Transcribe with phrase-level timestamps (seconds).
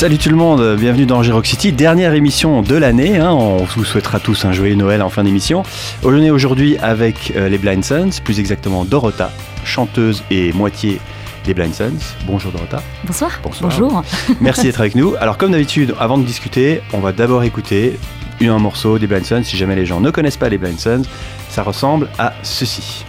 [0.00, 3.18] Salut tout le monde, bienvenue dans Rock City, dernière émission de l'année.
[3.18, 3.32] Hein.
[3.32, 5.62] on vous souhaitera tous un joyeux Noël en fin d'émission.
[6.02, 9.30] On est aujourd'hui avec euh, les Blind Sons, plus exactement Dorota,
[9.62, 11.02] chanteuse et moitié
[11.44, 11.92] des Blind Sons.
[12.26, 12.82] Bonjour Dorota.
[13.04, 13.38] Bonsoir.
[13.60, 14.02] Bonjour.
[14.40, 15.16] Merci d'être avec nous.
[15.20, 17.98] Alors comme d'habitude, avant de discuter, on va d'abord écouter
[18.40, 19.44] un morceau des Blind Sons.
[19.44, 21.02] Si jamais les gens ne connaissent pas les Blind Sons,
[21.50, 23.04] ça ressemble à ceci.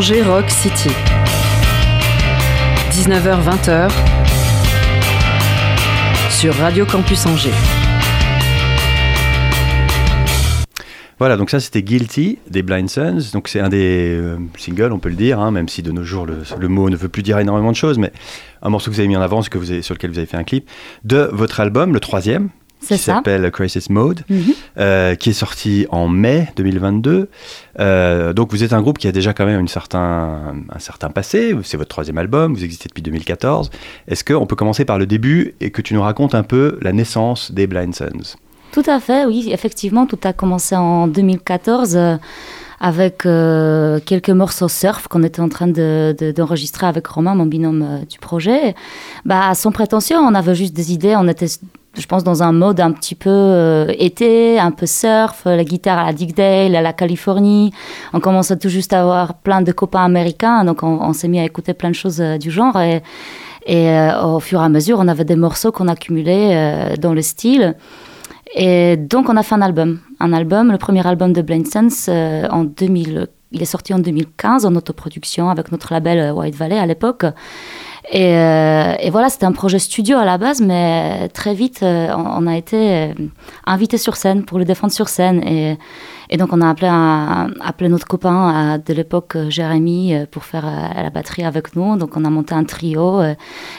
[0.00, 0.88] Angers Rock City.
[2.90, 3.90] 19h-20h
[6.30, 7.50] sur Radio Campus Angers.
[11.18, 13.18] Voilà, donc ça c'était Guilty des Blind Sons.
[13.34, 16.02] Donc c'est un des euh, singles, on peut le dire, hein, même si de nos
[16.02, 18.10] jours le, mot ne veut plus dire énormément de choses, mais
[18.62, 20.66] un morceau que vous avez mis en avant, sur lequel vous avez fait un clip,
[21.04, 22.48] de votre album, le troisième,
[22.86, 24.54] qui s'appelle Crisis Mode, mhm.
[24.78, 27.28] euh, qui est sorti en mai 2022.
[27.78, 31.10] Euh, donc vous êtes un groupe qui a déjà quand même une certain, un certain
[31.10, 33.70] passé, c'est votre troisième album, vous existez depuis 2014.
[34.08, 36.92] Est-ce qu'on peut commencer par le début et que tu nous racontes un peu la
[36.92, 38.36] naissance des Blind Sons
[38.72, 42.16] tout à fait, oui, effectivement, tout a commencé en 2014 euh,
[42.78, 48.04] avec euh, quelques morceaux surf qu'on était en train d'enregistrer avec Romain, mon binôme euh,
[48.04, 48.76] du projet.
[49.24, 51.48] Bah, sans prétention, on avait juste des idées, on était
[51.94, 56.06] je pense dans un mode un petit peu été, un peu surf, la guitare à
[56.06, 57.72] la Dick Dale, à la Californie.
[58.12, 61.44] On commençait tout juste à avoir plein de copains américains, donc on, s'est mis à
[61.44, 62.80] écouter plein de choses du genre.
[62.80, 63.02] Et,
[63.66, 67.74] et au fur et à mesure, on avait des morceaux qu'on accumulait dans le style.
[68.54, 70.00] Et donc, on a fait un album.
[70.18, 73.28] Un album, le premier album de Blind Sense euh, en 2000.
[73.52, 77.24] Il est sorti en 2015 en autoproduction avec notre label euh, White Valley à l'époque.
[78.10, 82.46] Et, euh, et, voilà, c'était un projet studio à la base, mais très vite, on,
[82.46, 83.14] a été
[83.66, 85.42] invité sur scène pour le défendre sur scène.
[85.46, 85.78] Et,
[86.32, 90.64] et donc, on a appelé, un, appelé notre copain de l'époque, Jérémy, euh, pour faire
[90.64, 91.96] euh, la batterie avec nous.
[91.96, 93.20] Donc, on a monté un trio.
[93.20, 93.34] Euh,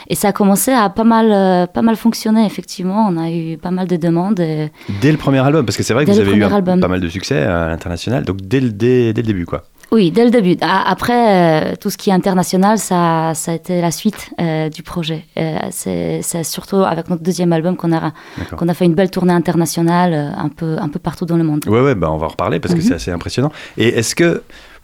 [0.08, 3.08] et ça a commencé à pas mal, pas mal fonctionner, effectivement.
[3.08, 4.34] On a eu pas mal de demandes.
[4.34, 7.08] Dès le premier album, parce que c'est vrai que vous avez eu pas mal de
[7.08, 8.24] succès à l'international.
[8.24, 9.64] Donc, dès, dès, dès le début, quoi.
[9.92, 10.56] Oui, dès le début.
[10.62, 14.82] Après, euh, tout ce qui est international, ça, ça a été la suite euh, du
[14.82, 15.26] projet.
[15.36, 18.12] Euh, c'est surtout avec notre deuxième album qu'on a,
[18.56, 21.64] qu'on a fait une belle tournée internationale un, peu, un peu partout dans le monde.
[21.66, 22.86] Oui, ouais, bah on va en reparler parce que mhm.
[22.86, 23.52] c'est assez impressionnant.
[23.76, 24.42] Et est-ce que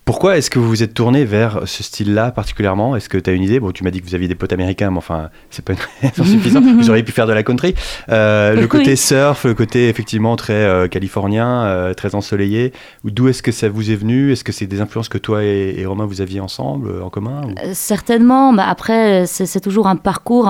[0.08, 2.96] pourquoi est-ce que vous vous êtes tourné vers ce style-là particulièrement?
[2.96, 3.60] Est-ce que tu as une idée?
[3.60, 5.74] Bon, tu m'as dit que vous aviez des potes américains, mais enfin, c'est pas
[6.14, 6.62] suffisant.
[6.62, 7.74] vous auriez pu faire de la country.
[8.08, 12.72] Euh, le côté surf, le côté effectivement très euh, californien, euh, très ensoleillé.
[13.04, 14.32] D'où est-ce que ça vous est venu?
[14.32, 17.42] Est-ce que c'est des influences que toi et, Romain vous aviez ensemble, en commun
[17.74, 18.50] Certainement.
[18.52, 20.46] Mais après, c'est toujours un parcours.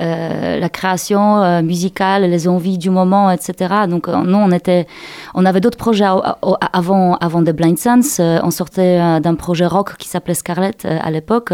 [0.00, 3.86] la création musicale, les envies du moment, etc.
[3.88, 4.88] Donc nous, on était,
[5.34, 6.06] on avait d'autres projets
[6.72, 10.98] avant, avant The Blind Sense on sortait euh, d'un projet rock qui s'appelait Scarlett euh,
[11.00, 11.52] à l'époque.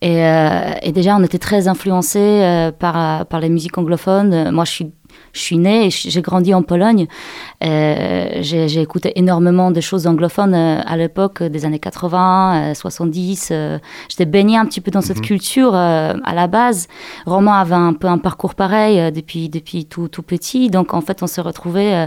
[0.00, 4.50] Et, déjà, on était très influencé par, par les musiques anglophones.
[4.50, 4.90] Moi, je suis
[5.34, 7.06] je suis née, j'ai grandi en Pologne.
[7.60, 13.52] j'ai écouté énormément de choses anglophones à l'époque des années 80, 70.
[14.08, 15.24] J'étais baignée un petit peu dans cette mhm.
[15.24, 16.88] culture à la base.
[17.26, 20.70] Roman avait un peu un parcours pareil depuis, depuis tout, tout petit.
[20.70, 22.06] Donc en fait, on s'est retrouvés euh,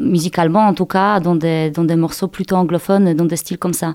[0.00, 3.72] musicalement en tout cas, dans des, dans des morceaux plutôt anglophones, dans des styles comme
[3.72, 3.94] ça.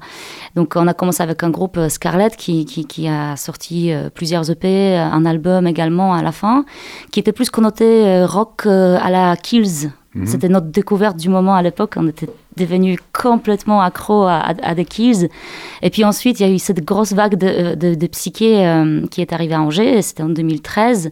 [0.56, 4.10] Donc on a commencé avec un groupe euh, Scarlett qui, qui, qui a sorti euh,
[4.10, 6.66] plusieurs EP, un album également à la fin,
[7.12, 9.92] qui était plus connoté rock à la Kills.
[10.16, 10.26] Mhm.
[10.26, 14.86] C'était notre découverte du moment à l'époque, on était devenus complètement accro à, à, The
[14.86, 15.30] Kills.
[15.82, 18.48] Et puis ensuite, il y a eu cette grosse vague de, de, de psyché
[19.12, 21.12] qui est arrivée à Angers, c'était en 2013.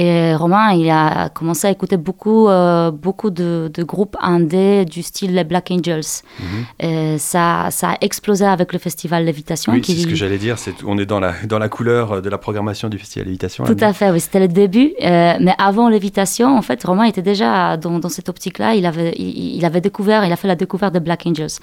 [0.00, 5.34] Et Romain, il a commencé à écouter beaucoup, euh, beaucoup de, groupes indés du style
[5.34, 6.22] les Black Angels.
[6.38, 6.46] Mhm.
[6.88, 9.72] Et ça, ça a explosé avec le festival Lévitation.
[9.72, 10.56] Oui, c'est ce que j'allais dire.
[10.56, 13.64] C'est, on est dans la, dans la couleur de la programmation du festival Lévitation.
[13.64, 14.92] Tout à fait, oui, c'était le début.
[15.02, 18.76] Euh, mais avant Lévitation, en fait, Romain était déjà dans, dans cette optique-là.
[18.76, 21.58] Il avait, il, avait découvert, il a fait la découverte des Black Angels.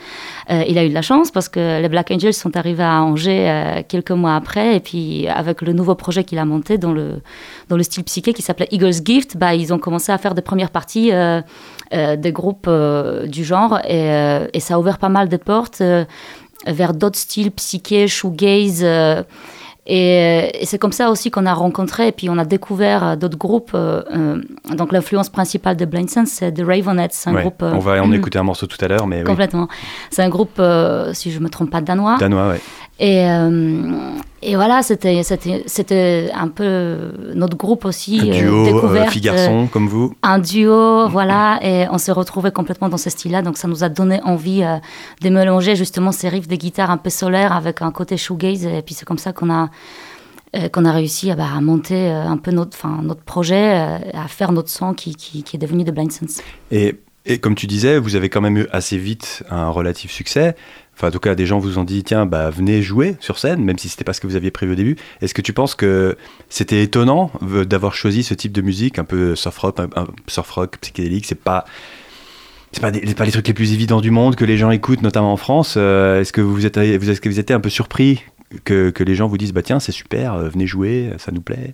[0.50, 3.02] Euh, il a eu de la chance parce que les Black Angels sont arrivés à
[3.02, 4.76] Angers quelques mois après.
[4.76, 7.22] Et puis, avec le nouveau projet qu'il a monté dans le,
[7.70, 10.42] dans le style psychique, qui s'appelait Eagles Gift, bah, ils ont commencé à faire des
[10.42, 11.42] premières parties euh,
[11.94, 15.84] euh, des groupes euh, du genre et, ça a ouvert pas mal de portes
[16.66, 18.84] vers d'autres styles psyché, shoegaze.
[19.88, 23.38] Et, et c'est comme ça aussi qu'on a rencontré et puis on a découvert d'autres
[23.38, 23.76] groupes.
[24.76, 27.24] donc l'influence principale de Blind Sense, c'est The Ravenettes.
[27.28, 29.68] Un groupe, on va en écouter un morceau tout à l'heure, mais complètement.
[30.10, 30.62] C'est un groupe,
[31.14, 32.18] si je me trompe pas, danois.
[32.20, 32.58] Danois, oui.
[33.00, 38.20] Et, euh, et voilà, c'était, c'était, un peu notre groupe aussi.
[38.22, 40.14] Un duo, euh, découverte, filles-garçons, comme vous.
[40.24, 41.60] Un duo, voilà.
[41.62, 43.42] Et on s'est retrouvés complètement dans ce style-là.
[43.42, 44.78] Donc ça nous a donné envie euh,
[45.22, 48.66] de mélanger justement ces riffs de guitare un peu solaires avec un côté shoegaze.
[48.66, 49.70] Et puis c'est comme ça qu'on a,
[50.72, 53.72] qu'on a réussi bah, à monter un peu notre, notre projet,
[54.14, 56.42] à faire notre son qui, qui, qui est devenu The Blind Sense.
[56.72, 60.56] Et, et comme tu disais, vous avez quand même eu assez vite un relatif succès.
[60.96, 63.64] Enfin, en tout cas, des gens vous ont dit tiens, bah, venez jouer sur scène,
[63.64, 64.96] même si c'était pas ce que vous aviez prévu au début.
[65.22, 66.18] Est-ce que tu penses que
[66.50, 70.78] c'était étonnant d'avoir choisi ce type de musique, un peu soft rock, un, soft rock
[70.80, 71.26] psychédélique?
[71.26, 71.66] C'est pas
[72.72, 75.34] c'est pas, pas les trucs les plus évidents du monde que les gens écoutent, notamment
[75.34, 75.78] en France.
[75.78, 78.24] est-ce que vous êtes, vous, est-ce que vous êtes un peu surpris
[78.64, 81.74] que, que, les gens vous disent bah tiens c'est super, venez jouer, ça nous plaît?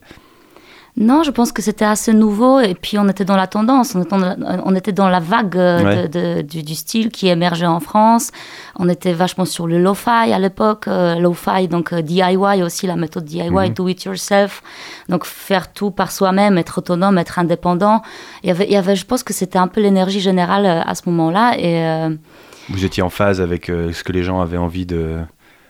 [0.97, 4.75] Non, je pense que c'était assez nouveau et puis on était dans la tendance, on
[4.75, 8.31] était dans la, vague euh, du, style qui émergeait en France.
[8.75, 12.97] On était vachement sur le lo-fi à l'époque, euh, lo-fi, donc euh, DIY aussi, la
[12.97, 13.69] méthode DIY, mhm.
[13.69, 14.61] do it yourself.
[15.07, 18.01] Donc faire tout par soi-même, être autonome, être indépendant.
[18.43, 20.93] Il y avait, il y avait je pense que c'était un peu l'énergie générale à
[20.93, 21.55] ce moment-là.
[21.57, 22.17] Et,
[22.69, 25.19] Vous étiez en phase avec ce que les gens avaient envie de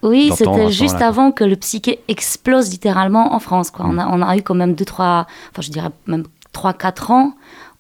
[0.03, 3.71] oui, c'était juste avant que le psyché explose littéralement en France.
[3.71, 3.85] Quoi.
[3.87, 7.11] On, a, on a eu quand même deux, trois, enfin je dirais même trois, quatre
[7.11, 7.33] ans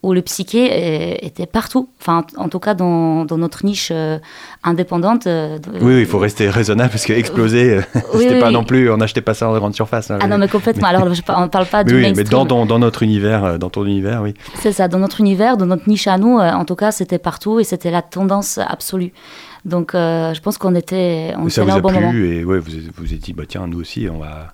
[0.03, 1.89] où le psyché était partout.
[1.99, 4.17] Enfin, en tout cas, dans, dans notre niche euh,
[4.63, 5.27] indépendante.
[5.27, 7.81] Euh, oui, il faut rester raisonnable parce que exploser, euh,
[8.13, 10.09] c'était pas non plus, on n'achetait pas ça en grande surface.
[10.09, 10.87] Hein, ah non, mais complètement.
[10.87, 13.85] Alors, on ne parle pas du Oui, mais dans, dans, dans, notre univers, dans ton
[13.85, 14.33] univers, oui.
[14.55, 17.59] C'est ça, dans notre univers, dans notre niche à nous, en tout cas, c'était partout
[17.59, 19.13] et c'était la tendance absolue.
[19.65, 22.11] Donc, euh, je pense qu'on était, on était là au bon moment.
[22.11, 24.53] Et ouais, vous vous êtes dit, bah tiens, nous aussi, on va.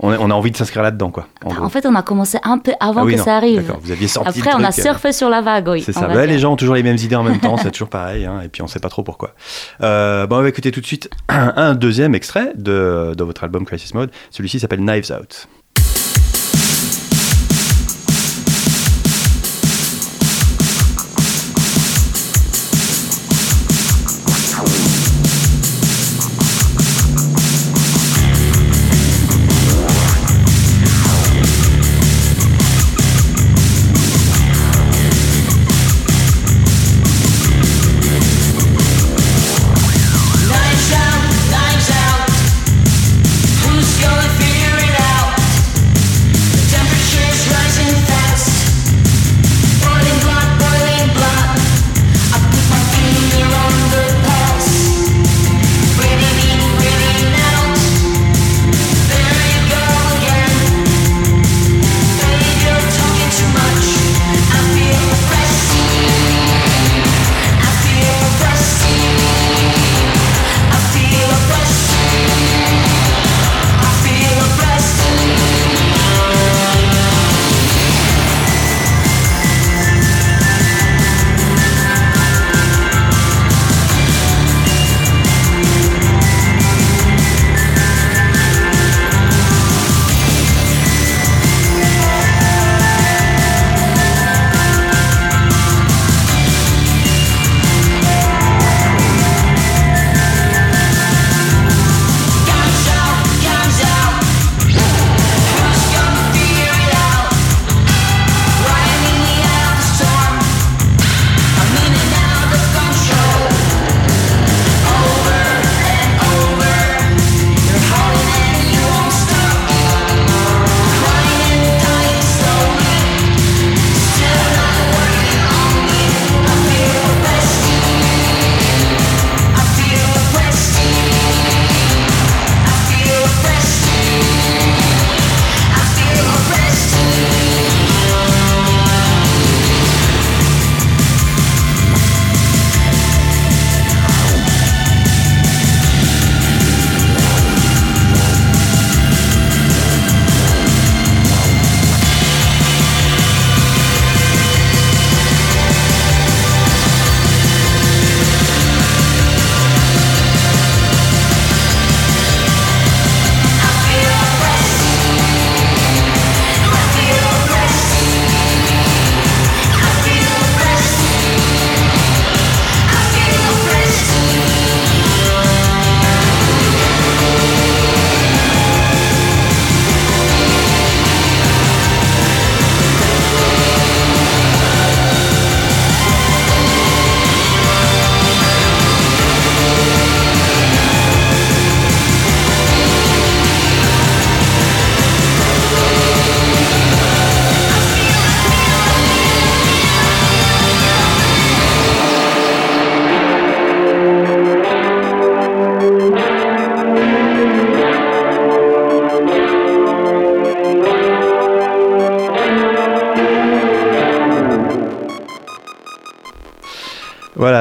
[0.00, 1.28] On a, on a envie de s'inscrire là-dedans, quoi.
[1.44, 3.72] En, fait, on a commencé un peu avant ah que ça arrive.
[3.80, 5.82] Vous aviez sorti Après, on a surfé sur la vague, oui.
[5.82, 6.08] C'est ça.
[6.08, 8.40] Bah, les gens ont toujours les mêmes idées en même temps, c'est toujours pareil, hein,
[8.44, 9.34] et puis on sait pas trop pourquoi.
[9.82, 13.64] Euh, bon, on va écouter tout de suite un, deuxième extrait de, de votre album
[13.64, 14.10] Crisis Mode.
[14.30, 15.46] Celui-ci s'appelle Knives Out.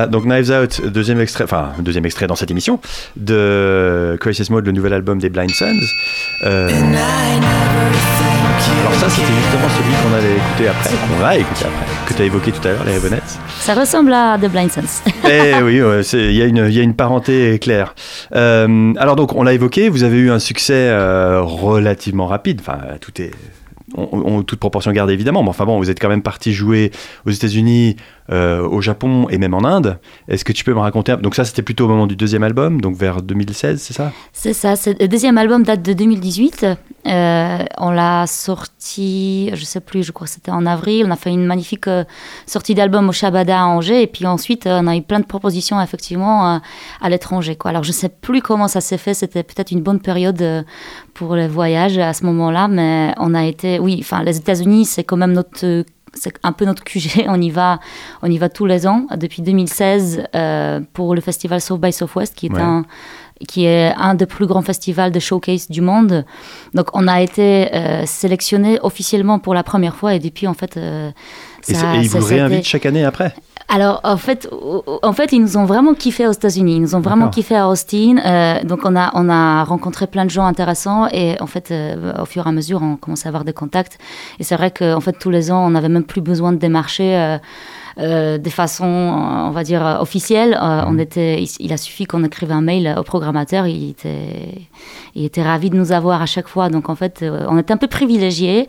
[0.08, 2.80] Donc Knives Out, deuxième extrait, enfin deuxième extrait dans cette émission
[3.16, 5.80] de Crisis Mode, le nouvel album des Blind Sons.
[6.44, 6.70] Euh...
[8.80, 12.22] Alors ça, c'était justement celui qu'on allait écouter après, qu'on va écouter après, que tu
[12.22, 13.40] as évoqué tout à l'heure, les Ravenettes.
[13.60, 15.04] Ça ressemble à The Blind Sense.
[15.30, 15.82] eh oui,
[16.14, 17.96] il y, y, a une parenté claire.
[18.36, 22.78] Euh, alors donc, on l'a évoqué, vous avez eu un succès euh, relativement rapide, enfin,
[23.02, 23.32] tout est
[23.96, 24.13] on,
[24.44, 26.92] toute proportion gardée évidemment, mais enfin bon, vous êtes quand même parti jouer
[27.26, 27.96] aux États-Unis,
[28.32, 30.00] euh, au Japon et même en Inde.
[30.30, 32.80] Est-ce que tu peux me raconter Donc ça, c'était plutôt au moment du deuxième album,
[32.80, 34.14] donc vers 2016, c'est ça?
[34.32, 34.76] C'est ça.
[34.86, 36.66] Le deuxième album date de 2018.
[37.06, 41.06] Euh, on l'a sorti, je sais plus, je crois que c'était en avril.
[41.06, 42.06] On a fait une magnifique euh,
[42.46, 45.82] sortie d'album au Shabada à Angers, et puis ensuite, on a eu plein de propositions
[45.82, 46.62] effectivement
[47.02, 47.58] à l'étranger.
[47.66, 49.14] Alors je sais plus comment ça s'est fait.
[49.14, 50.66] C'était peut-être une bonne période
[51.14, 55.04] pour le voyage à ce moment-là, mais on a été, oui, enfin les États-Unis, c'est
[55.04, 57.26] quand même notre c'est un peu notre QG.
[57.28, 57.80] On y va,
[58.22, 62.36] on y va tous les ans depuis 2016 euh, pour le festival South by Southwest,
[62.36, 62.86] qui est un
[63.48, 66.24] qui est un des plus grands festivals de showcase du monde.
[66.74, 70.78] Donc on a été euh, sélectionné officiellement pour la première fois et depuis en fait.
[70.78, 71.12] Euh,
[71.62, 73.34] ça, et, ils vous réinvitent chaque année après?
[73.68, 74.48] Alors, en fait,
[75.02, 76.76] en fait, ils nous ont vraiment kiffé aux États-Unis.
[76.76, 78.18] Ils nous ont vraiment kiffé à Austin.
[78.18, 81.08] Euh, donc, on a, on a rencontré plein de gens intéressants.
[81.12, 83.98] Et en fait, euh, au fur et à mesure, on commençait à avoir des contacts.
[84.40, 87.16] Et c'est vrai qu'en fait, tous les ans, on n'avait même plus besoin de démarcher.
[87.16, 87.38] Euh,
[88.00, 90.54] euh, de façon, on va dire, officielle.
[90.56, 91.00] Euh, on mhm.
[91.00, 93.68] était, il, a suffi qu'on écrive un mail au programmateur.
[93.68, 94.68] Il était,
[95.14, 96.70] il était ravi de nous avoir à chaque fois.
[96.70, 98.68] Donc en fait, euh, on était un peu privilégiés.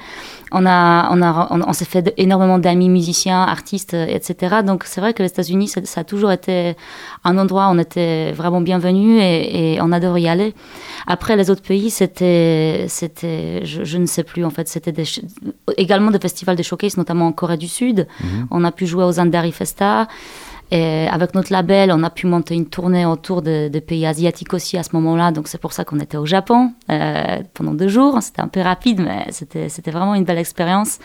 [0.57, 4.57] On, a, on, a, on, s'est fait énormément d'amis musiciens, artistes, etc.
[4.65, 6.77] Donc c'est vrai que les États-Unis, ça, a toujours été
[7.25, 10.55] un endroit où on était vraiment bienvenus et, et on adorait y aller.
[11.07, 14.95] Après, les autres pays, c'était, c'était je, je, ne sais plus, en fait, c'était
[15.77, 18.07] également des festivals de showcase, notamment en Corée du Sud.
[18.23, 18.47] Mhm.
[18.51, 20.09] On a pu jouer aux Zandari Festa.
[20.75, 24.77] Et avec notre label, on a pu monter une tournée autour des pays asiatiques aussi
[24.77, 25.31] à ce moment-là.
[25.31, 28.19] Donc c'est pour ça qu'on était au Japon euh, pendant deux jours.
[28.21, 30.99] C'était un peu rapide, mais c'était vraiment une belle expérience.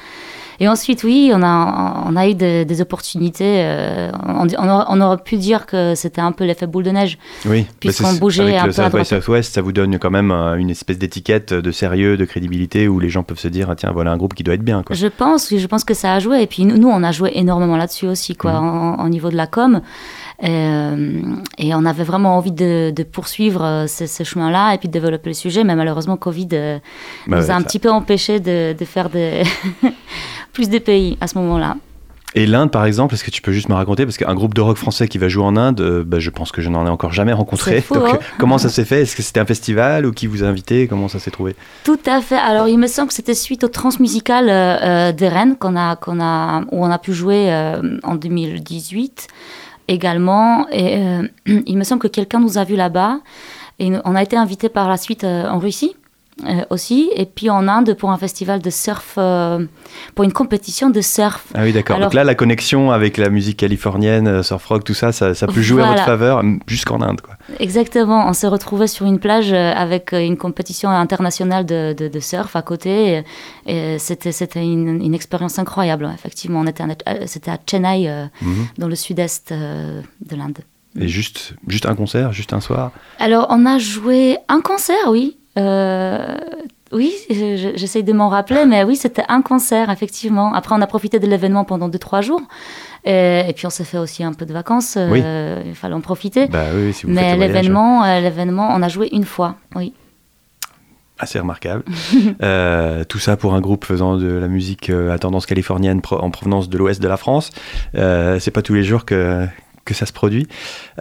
[0.60, 3.62] Et ensuite, oui, on a, on a eu des, opportunités.
[3.63, 7.17] Euh, on, aurait, pu dire que c'était un peu l'effet boule de neige.
[7.45, 9.03] Oui, puisqu'on bougeait avec un le peu.
[9.03, 12.88] South Southwest, ça vous donne quand même euh, une espèce d'étiquette de sérieux, de crédibilité
[12.88, 14.84] où les gens peuvent se dire ah, tiens, voilà un groupe qui doit être bien.
[14.84, 14.95] Quoi.
[14.95, 16.41] Je pense, je pense que ça a joué.
[16.41, 19.05] Et puis nous, on a joué énormément là-dessus aussi, quoi, mmh.
[19.05, 19.58] au niveau de la com.
[20.43, 21.21] Euh,
[21.57, 25.63] et on avait vraiment envie de, poursuivre ce, chemin-là et puis de développer le sujet,
[25.63, 26.47] mais malheureusement, Covid
[27.27, 29.09] bah nous a un petit peu empêché de, de faire
[30.53, 31.75] plus des pays à ce moment-là.
[32.35, 34.61] Et l'Inde, par exemple, est-ce que tu peux juste me raconter Parce qu'un groupe de
[34.61, 36.89] rock français qui va jouer en Inde, euh, bah, je pense que je n'en ai
[36.89, 37.83] encore jamais rencontré.
[37.91, 38.19] Donc, hein.
[38.37, 39.01] comment ça s'est fait?
[39.01, 40.87] Est-ce que c'était un festival ou qui vous a invité?
[40.87, 41.55] Comment ça s'est trouvé?
[41.83, 42.37] Tout à fait.
[42.37, 45.95] Alors, il me semble que c'était suite au Transmusical euh, euh des Rennes qu'on a,
[45.95, 49.27] qu'on a, où on a pu jouer euh, en 2018
[49.87, 50.67] également.
[50.71, 51.01] Et
[51.47, 53.21] il me semble que quelqu'un nous a vus là-bas.
[53.79, 55.95] Et on a été invité par la suite en Russie.
[56.45, 59.65] Euh, aussi, et puis en Inde pour un festival de surf, euh,
[60.15, 61.45] pour une compétition de surf.
[61.54, 61.99] Ah oui, d'accord.
[61.99, 65.62] Donc là, la connexion avec la musique californienne, euh, surf rock, tout ça, ça, peut
[65.62, 67.19] jouer en votre faveur jusqu'en Inde.
[67.21, 67.36] Quoi.
[67.60, 68.28] Exactement.
[68.28, 73.23] On s'est retrouvé sur une plage avec une compétition internationale de, de, surf à côté.
[73.65, 76.62] Et, c'était, c'était une, une, expérience incroyable, effectivement.
[76.62, 76.84] On était
[77.25, 78.67] c'était à Chennai, mhm.
[78.78, 80.60] dans le sud-est de l'Inde.
[80.97, 82.91] Et juste, juste un concert, juste un soir?
[83.19, 85.38] Alors, on a joué un concert, oui.
[85.59, 86.37] Euh,
[86.91, 87.13] oui,
[87.75, 90.53] j'essaye de m'en rappeler, mais oui, c'était un concert, effectivement.
[90.53, 92.41] Après, on a profité de l'événement pendant deux, trois jours.
[93.05, 94.95] Et, puis, on s'est fait aussi un peu de vacances.
[94.97, 96.47] Euh, il fallait en profiter.
[96.47, 96.65] Bah
[97.05, 99.93] mais l'événement, euh, l'événement, on a joué une fois, oui.
[101.19, 101.83] Assez remarquable.
[103.09, 106.77] tout ça pour un groupe faisant de la musique à tendance californienne en provenance de
[106.77, 107.51] l'ouest de la France.
[107.93, 109.45] c'est pas tous les jours que,
[109.85, 110.47] que ça se produit.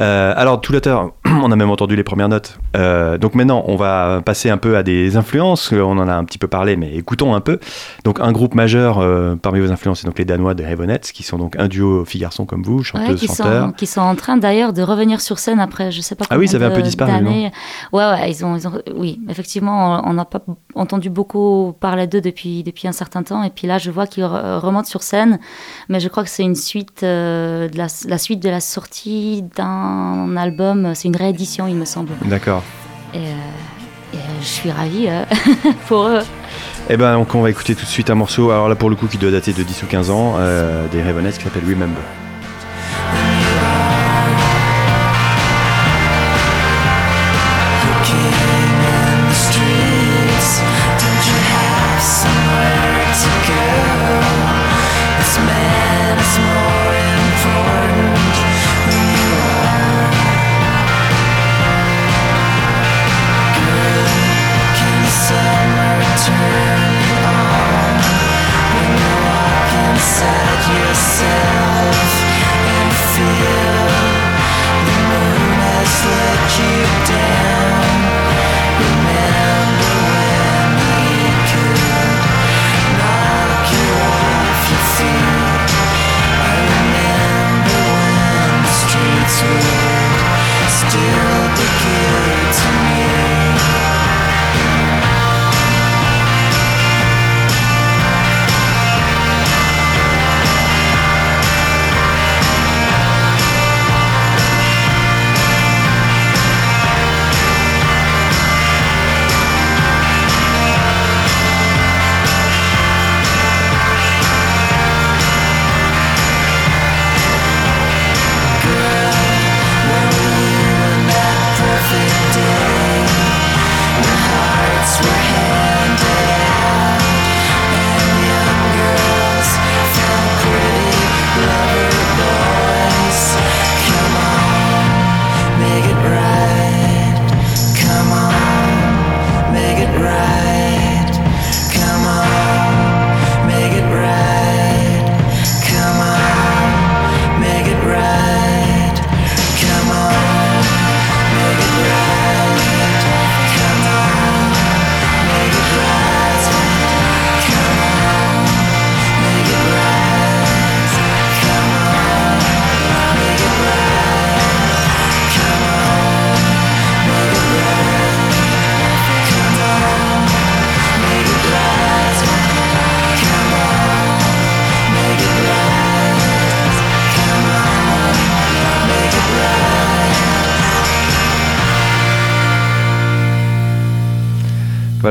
[0.00, 2.58] Euh, alors, tout l'auteur, on a même entendu les premières notes.
[2.76, 5.72] Euh, donc maintenant, on va passer un peu à des influences.
[5.72, 7.58] On en a un petit peu parlé, mais écoutons un peu.
[8.04, 11.22] Donc, un groupe majeur euh, parmi vos influences, c'est donc les Danois de Ravenettes, qui
[11.22, 13.66] sont donc un duo filles-garçons comme vous, chanteuses, qui chanteurs.
[13.66, 16.24] Sont, qui sont en train d'ailleurs de revenir sur scène après, je sais pas.
[16.30, 17.24] Ah oui, ça avait un peu disparu.
[17.24, 17.50] Ouais,
[17.92, 20.40] ouais, ils ont, ils ont, oui, effectivement, on n'a pas
[20.74, 24.24] entendu beaucoup parler d'eux depuis depuis un certain temps, et puis là, je vois qu'ils
[24.24, 25.38] remontent sur scène,
[25.88, 30.36] mais je crois que c'est une suite de la, la, suite de la sortie d'un
[30.36, 32.12] album, c'est une réédition, il me semble.
[32.26, 32.62] D'accord.
[33.12, 33.20] Et, euh,
[34.14, 35.24] euh, je suis ravie euh,
[35.88, 36.20] pour eux.
[36.88, 38.94] Eh ben, donc on va écouter tout de suite un morceau, alors là pour le
[38.94, 40.36] coup qui doit dater de 10 ou 15 ans,
[40.92, 42.02] des Ravenettes qui s'appelle Remember.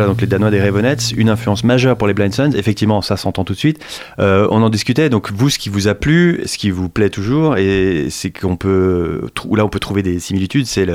[0.08, 2.52] Donc les Danois des Ravenettes, une influence majeure pour les Blind Sons.
[2.56, 3.84] Effectivement, ça s'entend tout de suite.
[4.20, 5.10] Euh, on en discutait.
[5.10, 8.56] Donc vous, ce qui vous a plu, ce qui vous plaît toujours, et c'est qu'on
[8.56, 10.88] peut, là, on peut trouver des similitudes, c'est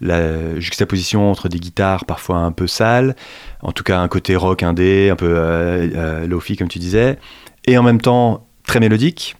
[0.00, 3.16] la juxtaposition entre des guitares parfois un peu sales,
[3.60, 7.18] en tout cas un côté rock indé, un peu euh, euh lofi comme tu disais,
[7.66, 9.34] et en même temps très mélodique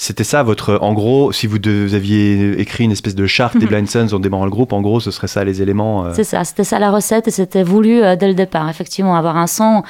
[0.00, 0.78] c'était ça votre.
[0.80, 3.70] En gros, si vous, aviez écrit une espèce de charte des mhm.
[3.70, 6.04] Blind Sons en démarrant le groupe, en gros, ce serait ça les éléments.
[6.04, 6.12] Euh.
[6.14, 8.70] C'est ça, c'était ça la recette et c'était voulu euh, dès le départ.
[8.70, 9.82] Effectivement, avoir un son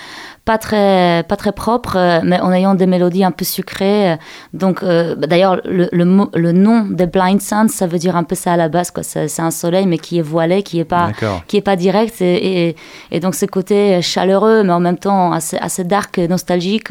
[0.48, 4.16] pas très, pas très propre, euh, mais en ayant des mélodies un peu sucrées.
[4.54, 8.54] Donc, bah, d'ailleurs, le, le, nom des Blind Sons, ça veut dire un peu ça
[8.54, 8.90] à la base.
[8.90, 9.02] Quoi.
[9.02, 11.11] C'est, un soleil, mais qui est voilé, qui n'est pas,
[11.48, 12.22] qui est pas direct.
[12.22, 12.74] Et,
[13.11, 16.88] et, donc, ce côté chaleureux, mais en même temps assez, assez dark, nostalgique,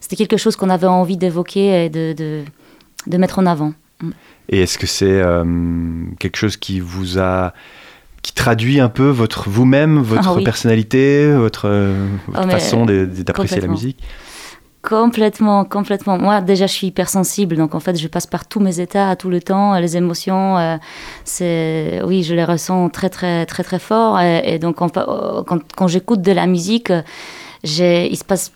[0.00, 2.44] c'était quelque chose qu'on avait envie d'évoquer et de, de,
[3.06, 3.74] de mettre en avant.
[4.00, 4.10] Mm.
[4.48, 5.44] Et est-ce que c'est euh,
[6.18, 7.52] quelque chose qui vous a
[8.26, 13.68] qui traduit un peu votre vous-même, votre ah personnalité, votre, euh, oh, façon d'apprécier la
[13.68, 14.02] musique?
[14.82, 16.18] Complètement, complètement.
[16.18, 19.30] Moi, déjà, je suis hypersensible, donc en fait, je passe par tous mes états tout
[19.30, 19.78] le temps.
[19.78, 20.76] Les émotions, euh,
[21.22, 24.20] c'est, oui, je les ressens très, très, très, très fort.
[24.20, 24.98] Et, donc, quand,
[25.76, 26.92] quand, j'écoute de la musique,
[27.62, 28.50] j'ai, il se passe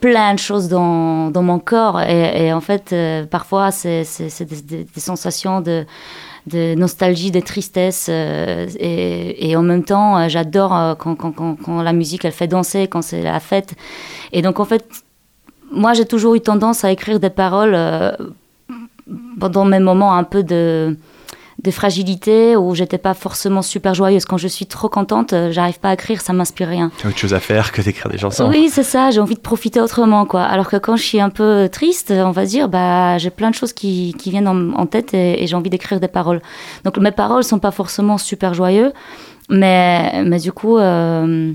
[0.00, 2.00] plein de choses dans, dans mon corps.
[2.00, 4.04] Et, en fait, euh, parfois, c'est
[4.40, 5.86] des, des, sensations de,
[6.48, 8.08] de, nostalgie, de tristesse.
[8.10, 13.02] Euh, et, en même temps, euh, j'adore quand, quand, la musique, elle fait danser, quand
[13.02, 13.74] c'est la fête.
[14.32, 14.84] Et donc, en fait,
[15.70, 17.76] moi, j'ai toujours eu tendance à écrire des paroles
[19.38, 20.96] pendant mes moments un peu de
[21.62, 24.24] des fragilités où j'étais pas forcément super joyeuse.
[24.24, 26.92] Quand je suis trop contente, euh, j'arrive pas à écrire, ça m'inspire rien.
[26.98, 28.48] Tu as autre chose à faire que d'écrire des chansons.
[28.48, 30.42] Oui, c'est ça, j'ai envie de profiter autrement, quoi.
[30.42, 33.56] Alors que quand je suis un peu triste, on va dire, bah, j'ai plein de
[33.56, 36.40] choses qui, qui viennent en, tête et, j'ai envie d'écrire des paroles.
[36.84, 38.92] Donc mes paroles sont pas forcément super joyeuses,
[39.50, 41.52] mais, mais du coup, euh,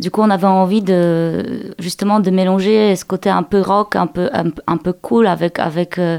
[0.00, 4.06] du coup, on avait envie de justement de mélanger ce côté un peu rock, un
[4.06, 6.18] peu un, peu cool avec avec euh,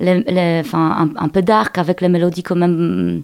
[0.00, 3.22] les, enfin, un, peu dark avec les mélodies quand même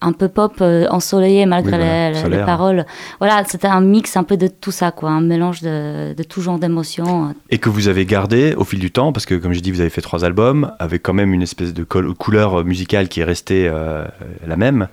[0.00, 2.86] un peu pop euh, ensoleillé malgré les, paroles.
[3.18, 6.40] Voilà, c'était un mix un peu de tout ça, quoi, un mélange de, de tout
[6.40, 7.34] genre d'émotions.
[7.50, 9.80] Et que vous avez gardé au fil du temps, parce que comme j'ai dit, vous
[9.80, 13.68] avez fait trois albums, avec quand même une espèce de couleur musicale qui est restée
[13.68, 14.04] euh,
[14.46, 14.88] la même.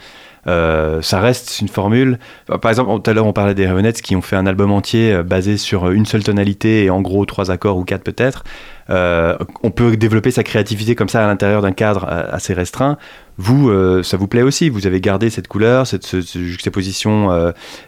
[0.47, 2.19] Euh, ça reste une formule.
[2.61, 5.13] Par exemple, tout à l'heure, on parlait des Ravenettes qui ont fait un album entier
[5.13, 8.43] euh, basé sur une seule tonalité et en gros trois accords ou quatre peut-être.
[8.89, 12.97] Euh, on peut développer sa créativité comme ça à l'intérieur d'un cadre assez restreint.
[13.37, 13.71] Vous,
[14.03, 17.29] ça vous plaît aussi Vous avez gardé cette couleur, cette, juxtaposition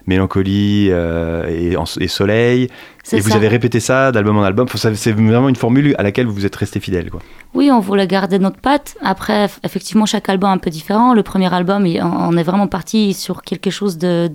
[0.06, 2.70] mélancolie et, et, soleil.
[3.14, 4.68] Et vous avez répété ça d'album en album.
[4.74, 7.10] C'est vraiment une formule à laquelle vous vous êtes resté fidèle.
[7.10, 7.22] Quoi.
[7.54, 8.98] Oui, on voulait garder notre patte.
[9.02, 11.14] Après, effectivement, chaque album est un peu différent.
[11.14, 14.32] Le premier album, on est vraiment parti sur quelque chose de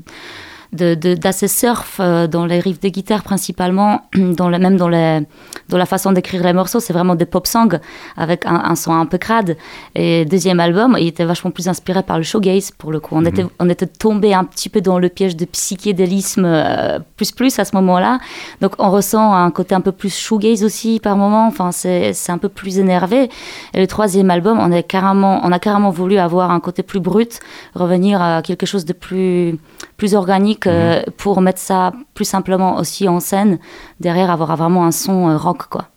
[0.72, 5.20] d'assez surf euh, dans les riffs de guitare principalement, dans le, même dans, les,
[5.68, 6.80] dans la façon d'écrire les morceaux.
[6.80, 7.78] C'est vraiment des pop songs
[8.16, 9.56] avec un, son un peu crade.
[9.94, 13.14] Et deuxième album, il était vachement plus inspiré par le showgaze pour le coup.
[13.14, 13.26] On, mhm.
[13.26, 17.58] était, on était tombé un petit peu dans le piège de psychédélisme euh, plus plus
[17.58, 18.18] à ce moment-là.
[18.60, 21.46] Donc on ressent un côté un peu plus shoegaze aussi par moment.
[21.46, 23.28] Enfin, c'est un peu plus énervé.
[23.74, 27.00] Et le troisième album, on, est carrément, on a carrément voulu avoir un côté plus
[27.00, 27.40] brut,
[27.74, 29.58] revenir à quelque chose de plus,
[30.02, 31.12] plus organique euh, mhm.
[31.16, 33.60] pour mettre ça plus simplement aussi en scène,
[34.00, 35.90] derrière avoir vraiment un son euh, rock, quoi.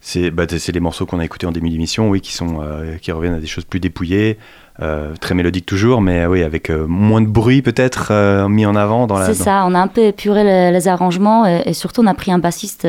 [0.00, 3.12] C'est bah, les morceaux qu'on a écoutés en début d'émission, oui, qui, sont, euh, qui
[3.12, 4.38] reviennent à des choses plus dépouillées,
[5.20, 9.26] très mélodiques toujours, mais oui, avec moins de bruit peut-être mis en avant dans la.
[9.26, 12.38] C'est ça, on a un peu épuré les, arrangements et, surtout on a pris un
[12.38, 12.86] bassiste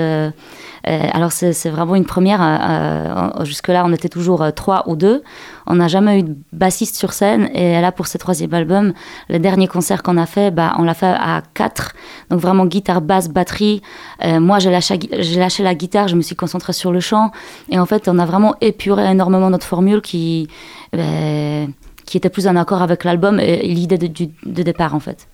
[0.87, 2.41] euh, alors c'est vraiment une première.
[2.41, 5.23] Euh, euh, jusque-là, on était toujours trois ou deux.
[5.65, 7.49] On n'a jamais eu de bassiste sur scène.
[7.53, 8.93] Et là, pour ce troisième album,
[9.29, 11.93] le dernier concert qu'on a fait, bah, on l'a fait à quatre.
[12.29, 13.81] Donc vraiment guitare, basse, batterie.
[14.23, 14.97] moi, j'ai lâché,
[15.35, 17.31] lâché la guitare, je me suis concentrée sur le chant.
[17.69, 20.47] Et en fait, on a vraiment épuré énormément notre formule qui,
[20.91, 25.27] qui était plus en accord avec l'album et l'idée de, de départ, en fait.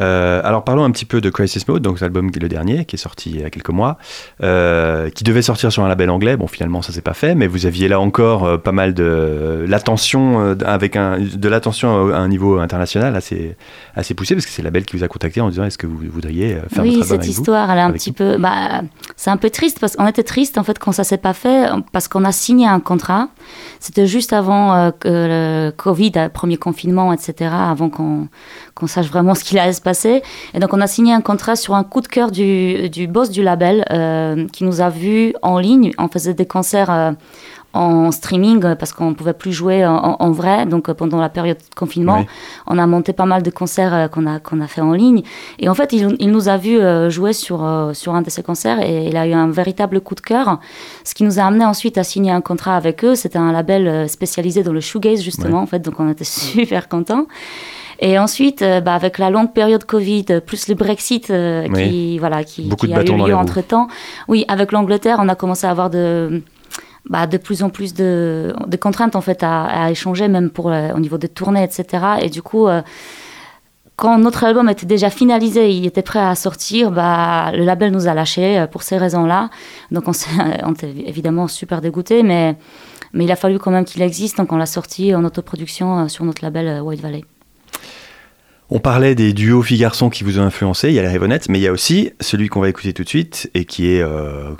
[0.00, 2.98] Euh, alors parlons un petit peu de Crisis Mode, donc l'album le dernier qui est
[2.98, 3.98] sorti il y a quelques mois,
[4.42, 6.36] euh, qui devait sortir sur un label anglais.
[6.36, 9.64] Bon, finalement ça s'est pas fait, mais vous aviez là encore euh, pas mal de
[9.68, 13.56] l'attention avec un de l'attention à un niveau international assez
[13.94, 15.86] assez poussé parce que c'est le label qui vous a contacté en disant est-ce que
[15.86, 18.82] vous voudriez faire oui, votre album cette histoire, elle est un petit peu, bah,
[19.16, 21.68] c'est un peu triste parce qu'on était triste en fait quand ça s'est pas fait
[21.92, 23.28] parce qu'on a signé un contrat.
[23.80, 27.50] C'était juste avant que le Covid, premier confinement, etc.
[27.52, 28.28] Avant qu'on
[28.74, 30.22] qu'on sache vraiment ce qu'il se passer.
[30.54, 33.30] Et donc, on a signé un contrat sur un coup de cœur du, du boss
[33.30, 35.92] du label euh, qui nous a vus en ligne.
[35.98, 37.12] On faisait des concerts euh,
[37.74, 40.64] en streaming parce qu'on ne pouvait plus jouer en, vrai.
[40.64, 42.24] Donc pendant la période de confinement,
[42.68, 45.22] on a monté pas mal de concerts qu'on a, qu'on a fait en ligne.
[45.58, 48.80] Et en fait, il, il nous a vu jouer sur, sur un de ces concerts
[48.80, 50.60] et il a eu un véritable coup de cœur.
[51.02, 53.16] Ce qui nous a amené ensuite à signer un contrat avec eux.
[53.16, 55.58] C'était un label spécialisé dans le shoegaze justement.
[55.58, 56.22] En fait, donc on était
[56.54, 57.26] super contents.
[58.00, 62.44] Et ensuite, euh, bah, avec la longue période Covid, plus le Brexit euh, qui, voilà,
[62.44, 63.88] qui, a eu lieu entre-temps,
[64.28, 66.42] oui, avec l'Angleterre, on a commencé à avoir de,
[67.08, 70.92] bah, de plus en plus de, de contraintes en fait à, échanger, même pour, euh,
[70.94, 72.04] au niveau des tournées, etc.
[72.22, 72.66] Et du coup,
[73.96, 78.08] quand notre album était déjà finalisé, il était prêt à sortir, bah, le label nous
[78.08, 79.50] a lâchés pour ces raisons-là.
[79.92, 80.12] Donc on,
[80.64, 82.56] on était évidemment super dégoûtés, mais,
[83.12, 86.24] mais il a fallu quand même qu'il existe, donc on l'a sorti en autoproduction sur
[86.24, 87.24] notre label White Valley.
[88.76, 91.60] On parlait des duos filles-garçons qui vous ont influencé, il y a les Ravenettes, mais
[91.60, 94.50] il y a aussi celui qu'on va écouter tout de suite et qui est euh,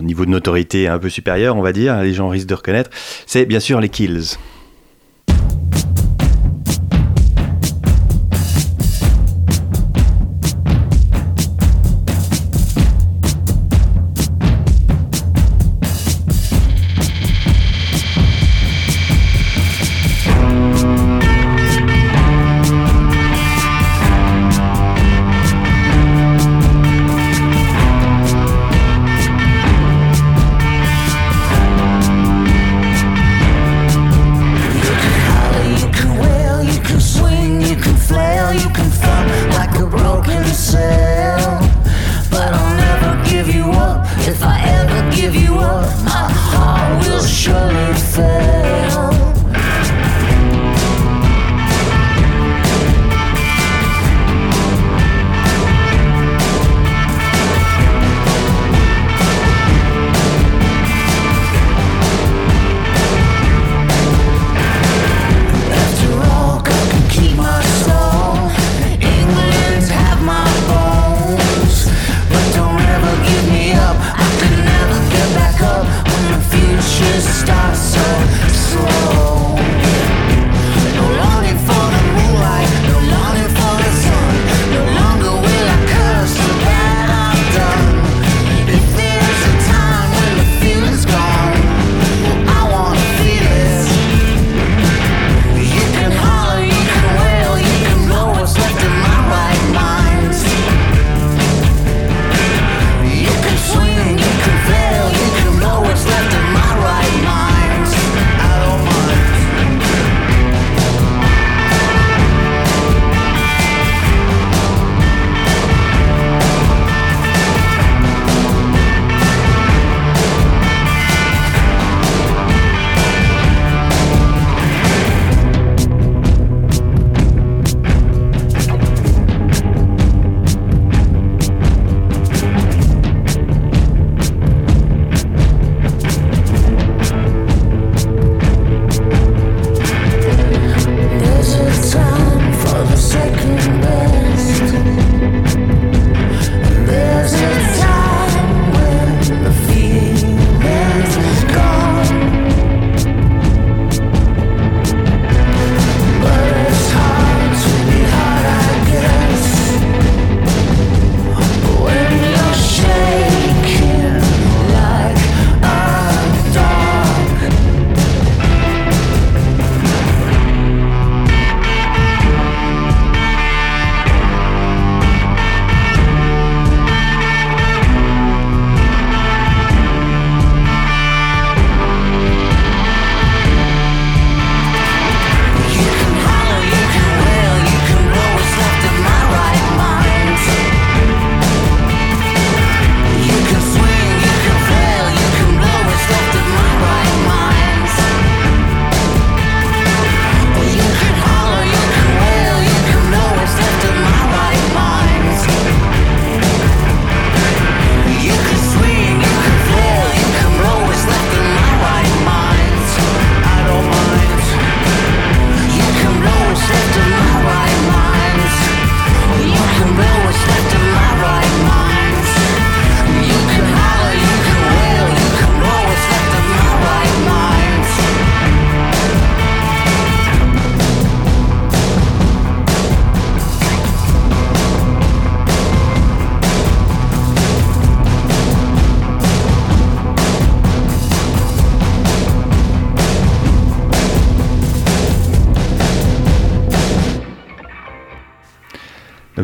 [0.00, 2.88] niveau de notoriété un peu supérieur, on va dire, les gens risquent de reconnaître,
[3.26, 4.38] c'est bien sûr les Kills.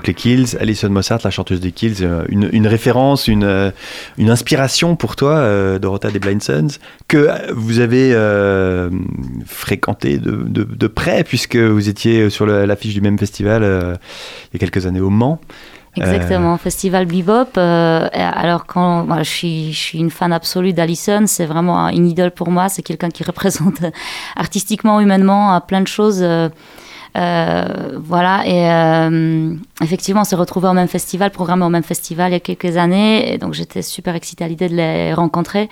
[0.06, 3.70] Les Kills, Alison Mossart, la chanteuse des Kills, euh, une, référence, une, euh,
[4.18, 8.90] une inspiration pour toi, euh, Dorota des Blind Sons, que vous avez euh,
[9.46, 14.86] fréquenté de, près, puisque vous étiez sur l'affiche du même festival il y a quelques
[14.86, 15.40] années au Mans.
[15.96, 17.56] Exactement, festival bebop.
[17.56, 22.68] Alors quand je suis, une fan absolue d'Alison, c'est vraiment une idole pour moi.
[22.68, 23.80] C'est quelqu'un qui représente
[24.36, 26.24] artistiquement, humainement, plein de choses.
[27.16, 32.34] Voilà, et euh, effectivement, on s'est retrouvés au même festival, programmé au même festival il
[32.34, 35.68] y a quelques années, et donc j'étais super excitée à l'idée de les rencontrer.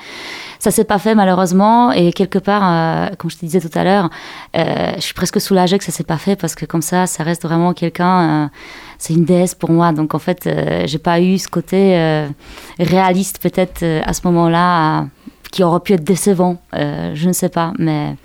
[0.58, 3.84] Ça s'est pas fait malheureusement, et quelque part, euh, comme je te disais tout à
[3.84, 4.10] l'heure,
[4.56, 7.22] euh, je suis presque soulagée que ça s'est pas fait parce que comme ça, ça
[7.22, 8.44] reste vraiment quelqu'un.
[8.44, 8.48] Euh,
[8.98, 10.48] c'est une déesse pour moi, donc en fait,
[10.86, 12.26] j'ai pas eu ce côté
[12.78, 15.08] réaliste peut-être à ce moment-là
[15.54, 18.16] qui aurait pu être décevant, je ne sais pas, mais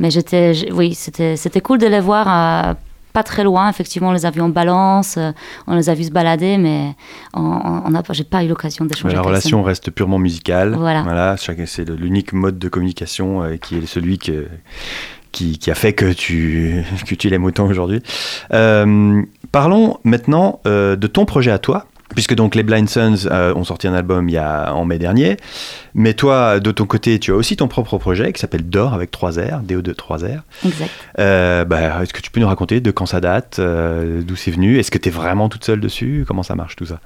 [0.00, 2.74] mais j'étais, oui, c'était, c'était cool de les voir euh,
[3.12, 3.68] pas très loin.
[3.68, 5.30] Effectivement, on les a vus en balance, euh,
[5.66, 6.94] on les a vus se balader, mais
[7.34, 7.42] on,
[7.84, 9.14] on a, j'ai pas eu l'occasion d'échanger.
[9.14, 10.74] La relation reste purement musicale.
[10.74, 11.02] Voilà.
[11.02, 14.48] voilà c'est l'unique mode de communication euh, qui est celui que,
[15.32, 18.02] qui, qui, a fait que tu, que tu l'aimes autant aujourd'hui.
[18.54, 21.86] Euh, parlons maintenant euh, de ton projet à toi.
[22.14, 24.98] Puisque donc les Blind Sons euh, ont sorti un album il y a, en mai
[24.98, 25.36] dernier,
[25.94, 29.10] mais toi, de ton côté, tu as aussi ton propre projet qui s'appelle D'Or avec
[29.10, 30.22] 3 R, DO2 3 R.
[30.64, 30.90] Exact.
[31.18, 34.50] Euh, bah, Est-ce que tu peux nous raconter de quand ça date, euh, d'où c'est
[34.50, 34.78] venu?
[34.78, 36.24] Est-ce que tu es vraiment toute seule dessus?
[36.26, 37.00] Comment ça marche tout ça?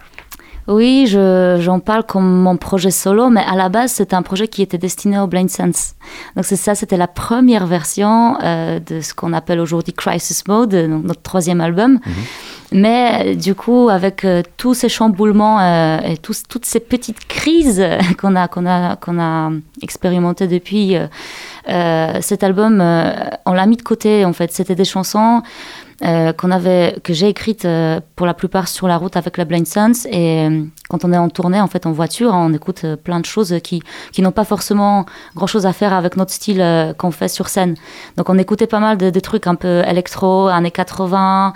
[0.66, 4.62] Oui, j'en parle comme mon projet solo, mais à la base, c'était un projet qui
[4.62, 5.94] était destiné au Blind Sense.
[6.36, 10.72] Donc c'est ça, c'était la première version euh, de ce qu'on appelle aujourd'hui Crisis Mode,
[10.72, 11.92] notre troisième album.
[11.92, 12.53] Mm -hmm.
[12.74, 17.86] Mais du coup, avec euh, tous ces chamboulements euh, et toutes ces petites crises
[18.18, 21.06] qu'on a, qu'on a, qu'on a expérimentées depuis, euh,
[21.68, 23.12] euh cet album, euh,
[23.46, 24.52] on l'a mis de côté en fait.
[24.52, 25.40] C'était des chansons euh,
[26.02, 29.66] qu'on avait, que j'ai écrites euh, pour la plupart sur la route avec la Blind
[29.66, 30.06] Sons.
[30.10, 33.26] Et euh, quand on est en tournée, en fait, en voiture, on écoute plein de
[33.26, 33.82] choses qui,
[34.12, 37.74] qui n'ont pas forcément grand chose à faire avec notre style qu'on fait sur scène.
[38.16, 41.52] Donc on écoutait pas mal de, de trucs un peu électro, années 80.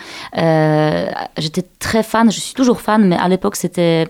[1.36, 4.06] J'étais très fan, je suis toujours fan, mais à l'époque, c'était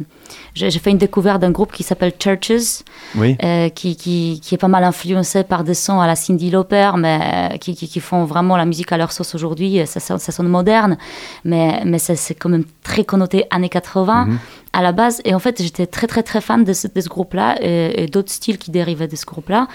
[0.55, 2.83] j'ai fait une découverte d'un groupe qui s'appelle Churches,
[3.17, 3.37] oui.
[3.45, 6.93] euh, qui, qui, qui, est pas mal influencé par des sons à la Cindy Lauper,
[6.97, 9.81] mais qui, qui, qui font vraiment la musique à leur sauce aujourd'hui.
[9.87, 10.97] Ça, ça, ça, sonne moderne,
[11.45, 14.39] mais, mais c'est quand même très connoté années 80 mm -hmm.
[14.73, 15.21] à la base.
[15.25, 18.59] Et en fait, j'étais très, très, très fan de ce, groupe-là et, et d'autres styles
[18.59, 19.69] qui dérivaient de ce groupe-là.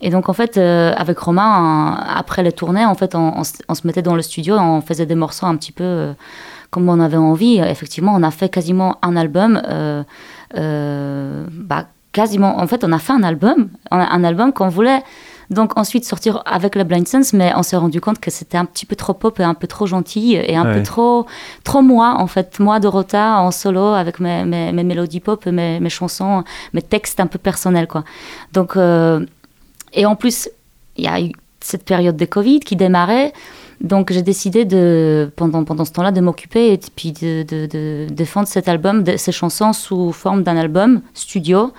[0.00, 3.42] Et donc, en fait, euh, avec Romain, en, après les tournées, en fait, on, on,
[3.70, 6.14] on, se mettait dans le studio, on faisait des morceaux un petit peu.
[6.76, 7.58] Euh, comme on avait envie.
[7.58, 9.62] Effectivement, on a fait quasiment un album.
[9.68, 10.02] Euh,
[10.56, 15.02] euh, bah, quasiment, en fait, on a fait un album, un album qu'on voulait
[15.48, 18.64] donc ensuite sortir avec la Blind Sense, mais on s'est rendu compte que c'était un
[18.64, 20.74] petit peu trop pop et un peu trop gentil et un ouais.
[20.78, 21.26] peu trop,
[21.62, 25.78] trop moi, en fait, moi Dorota en solo avec mes, mes, mes mélodies pop, mes,
[25.78, 28.02] mes, chansons, mes textes un peu personnels, quoi.
[28.52, 29.24] Donc, euh,
[29.92, 30.48] et en plus,
[30.96, 33.32] il y a eu cette période de Covid qui démarrait.
[33.80, 38.06] Donc j'ai décidé de, pendant, pendant ce temps-là de m'occuper et puis de, de, de,
[38.10, 41.72] défendre cet album, ces chansons sous forme d'un album studio.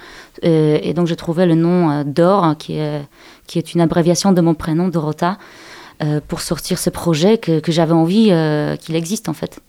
[0.44, 3.02] Et, et donc j'ai trouvé le nom euh, d'Or, hein, qui, est,
[3.48, 5.38] qui est une abréviation de mon prénom, Dorota,
[6.04, 9.60] euh, pour sortir ce projet que, que j'avais envie euh, qu'il existe en fait.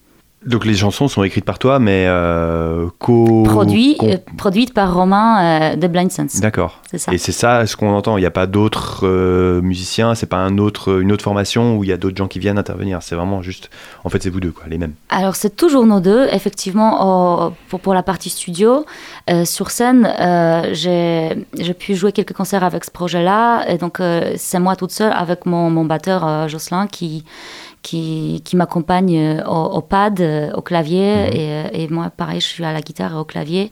[0.47, 3.43] Donc les chansons sont écrites par toi, mais euh, co...
[3.43, 4.07] Produit, co...
[4.07, 6.41] euh, produites par Romain euh, de Blind Sense.
[6.41, 6.81] D'accord.
[7.11, 8.17] Et c'est ça ce qu'on entend.
[8.17, 9.05] Il n'y a pas d'autres
[9.61, 12.39] musiciens, c'est pas un autre, une autre formation où il y a d'autres gens qui
[12.39, 13.03] viennent intervenir.
[13.03, 13.69] C'est vraiment juste,
[14.05, 14.95] en fait, c'est vous deux, quoi, les mêmes.
[15.11, 18.87] Alors c'est toujours nos deux, effectivement, oh, pour, pour la partie studio.
[19.45, 20.09] Sur scène,
[20.73, 24.01] j'ai pu jouer quelques concerts avec ce projet-là, et donc
[24.37, 27.25] c'est moi toute seule avec mon, mon batteur Jocelyn qui
[27.83, 30.21] qui, qui m'accompagne au, au, pad,
[30.55, 31.37] au clavier, mmh.
[31.37, 33.71] et, et, moi, pareil, je suis à la guitare et au clavier.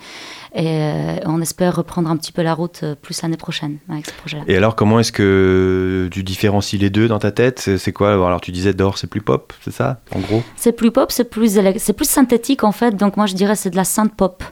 [0.54, 4.12] Et euh, on espère reprendre un petit peu la route plus l'année prochaine avec ce
[4.12, 4.44] projet-là.
[4.46, 7.76] Et alors, comment est-ce que tu différencies les deux dans ta tête?
[7.76, 8.12] C'est quoi?
[8.12, 10.42] Alors, tu disais d'or, c'est plus pop, c'est ça, en gros?
[10.56, 12.96] C'est plus pop, c'est plus, c'est plus synthétique, en fait.
[12.96, 14.42] Donc, moi, je dirais c'est de la synth pop.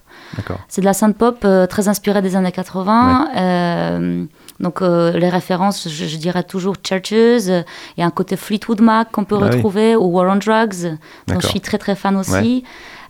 [0.68, 3.24] C'est de la synth pop euh, très inspirée des années 80.
[3.24, 3.40] Ouais.
[3.40, 4.24] Euh,
[4.61, 7.11] donc euh, les références, je, je, dirais toujours Churches,
[7.46, 7.64] il
[7.98, 10.02] y a un côté Fleetwood Mac qu'on peut ah retrouver, oui.
[10.02, 10.96] ou War on Drugs,
[11.26, 12.32] dont je suis très très fan aussi.
[12.32, 12.62] Ouais.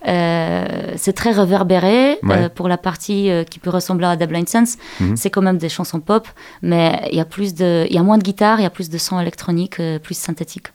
[0.06, 2.36] Euh, c'est très réverbéré ouais.
[2.36, 4.76] euh, pour la partie qui peut ressembler à The Blind Sense.
[5.00, 5.16] Mm -hmm.
[5.16, 6.28] C'est quand même des chansons pop,
[6.60, 8.74] mais il y a plus de, il y a moins de guitare, il y a
[8.78, 10.68] plus de sons électroniques, plus synthétiques.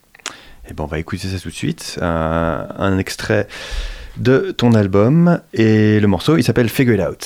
[0.68, 1.98] Et bon, on va écouter ça tout de suite.
[2.00, 3.46] Un, un extrait
[4.16, 7.24] de ton album et le morceau, il s'appelle Figure It Out.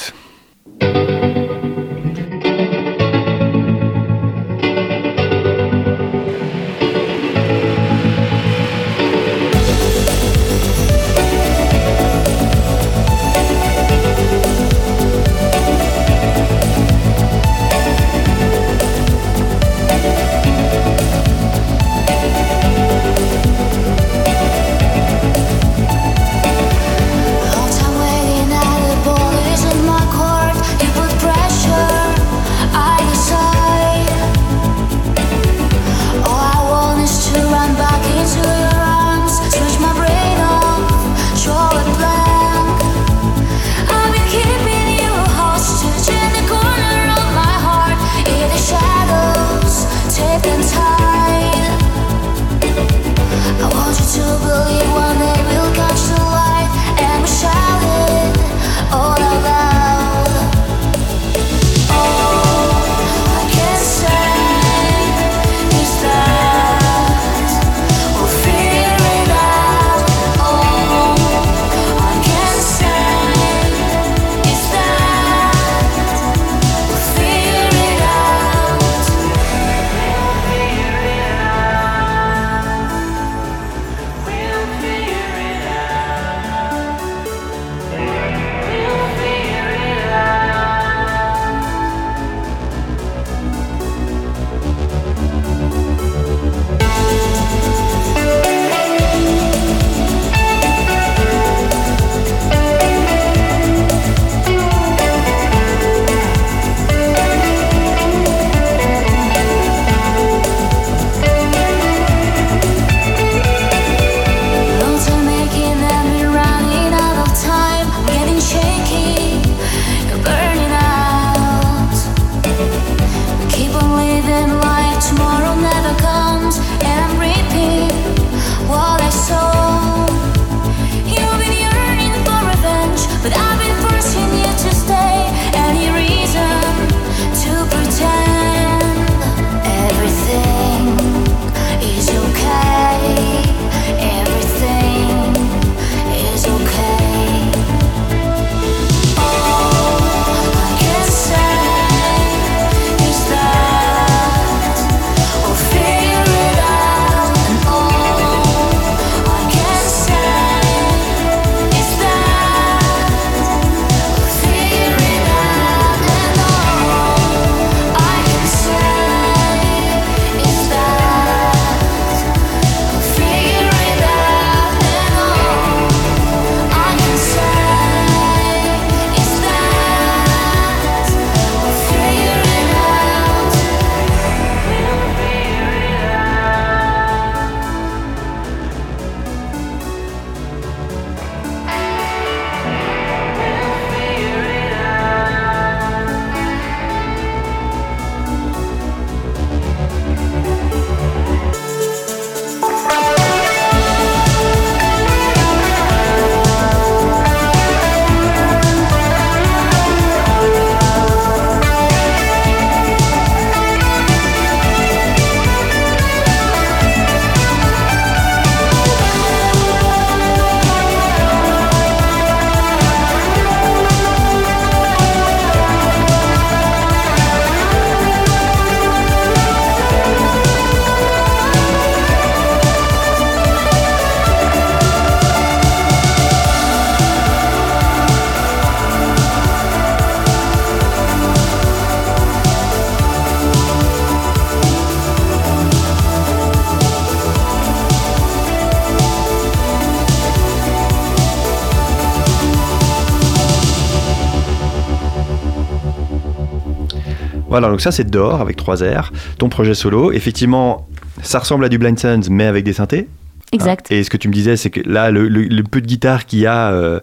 [257.55, 260.11] Voilà, donc ça c'est Dor avec 3 R, ton projet solo.
[260.11, 260.88] Effectivement,
[261.22, 263.09] ça ressemble à du Blind Sons, mais avec des synthés.
[263.52, 263.92] Exact.
[263.92, 266.46] Et ce que tu me disais, c'est que là, le, peu de guitare qu'il y
[266.48, 266.98] a euh,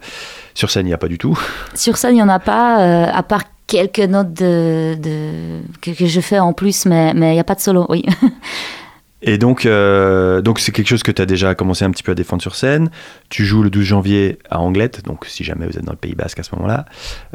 [0.54, 1.40] sur scène, il n'y a pas du tout.
[1.74, 4.98] Sur scène, il n'y en a pas, euh, à part quelques notes de,
[5.82, 8.04] que, que, je fais en plus, mais il n'y a pas de solo, oui.
[9.22, 12.12] Et donc, euh, donc c'est quelque chose que tu as déjà commencé un petit peu
[12.12, 12.90] à défendre sur scène.
[13.30, 16.16] Tu joues le 12 janvier à Anglette, donc si jamais vous êtes dans le Pays
[16.16, 16.86] Basque à ce moment-là.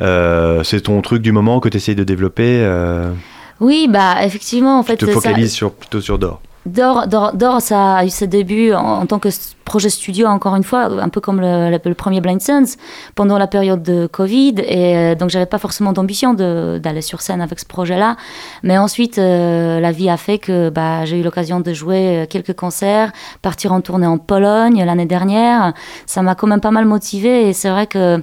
[0.00, 3.12] Euh, c'est ton truc du moment que tu essayes de développer euh...
[3.60, 4.96] Oui, bah effectivement, en fait.
[4.96, 6.42] Tu te focalises sur, plutôt sur Dor.
[6.66, 9.28] Dor, Dor, ça a eu ses débuts en, tant que
[9.64, 12.76] projet studio, encore une fois, un peu comme le, premier Blind Sense,
[13.14, 14.54] pendant la période de Covid.
[14.66, 18.16] Et euh, donc, j'avais pas forcément d'ambition d'aller sur scène avec ce projet-là.
[18.64, 22.26] Mais ensuite, euh, la vie a fait que bah, j'ai eu l'occasion de jouer euh,
[22.26, 23.12] quelques concerts,
[23.42, 25.72] partir en tournée en Pologne l'année dernière.
[26.06, 27.48] Ça m'a quand même pas mal motivé.
[27.48, 28.22] Et c'est vrai que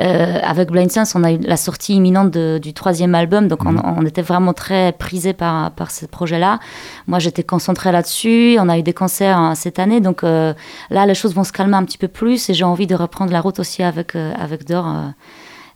[0.00, 4.06] avec Blind Sense, on a eu la sortie imminente du troisième album, donc on, mhm.
[4.06, 6.58] était vraiment très prisé par, par ce projet-là.
[7.06, 8.56] Moi, j'étais concentrée là-dessus.
[8.58, 10.54] On a eu des concerts hein, cette année, donc euh,
[10.90, 13.32] là, les choses vont se calmer un petit peu plus et j'ai envie de reprendre
[13.32, 14.86] la route aussi avec, euh, avec Dor.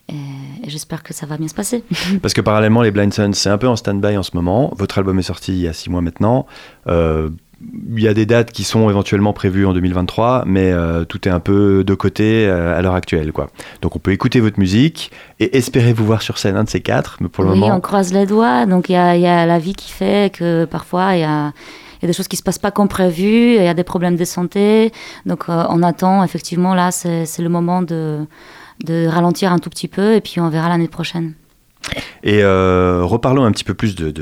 [0.08, 0.14] Et,
[0.66, 1.82] j'espère que ça va bien se passer.
[2.22, 4.72] Parce que parallèlement, les Blind Sons, c'est un peu en stand-by en ce moment.
[4.76, 6.46] Votre album est sorti il y a six mois maintenant
[7.60, 11.30] il y a des dates qui sont éventuellement prévues en 2023, mais euh, tout est
[11.30, 13.32] un peu de côté euh, à l'heure actuelle.
[13.32, 13.48] Quoi.
[13.82, 16.80] Donc on peut écouter votre musique et espérer vous voir sur scène, un de ces
[16.80, 17.76] quatre, mais pour le oui, moment...
[17.76, 21.14] on croise les doigts, donc il y, y a, la vie qui fait que parfois
[21.14, 21.52] il y a,
[22.02, 24.16] y a, des choses qui se passent pas comme prévu, il y a des problèmes
[24.16, 24.92] de santé,
[25.26, 28.26] donc euh, on attend, effectivement, là c'est le moment de,
[28.84, 31.34] de ralentir un tout petit peu et puis on verra l'année prochaine.
[32.22, 34.12] Et euh, reparlons un petit peu plus de,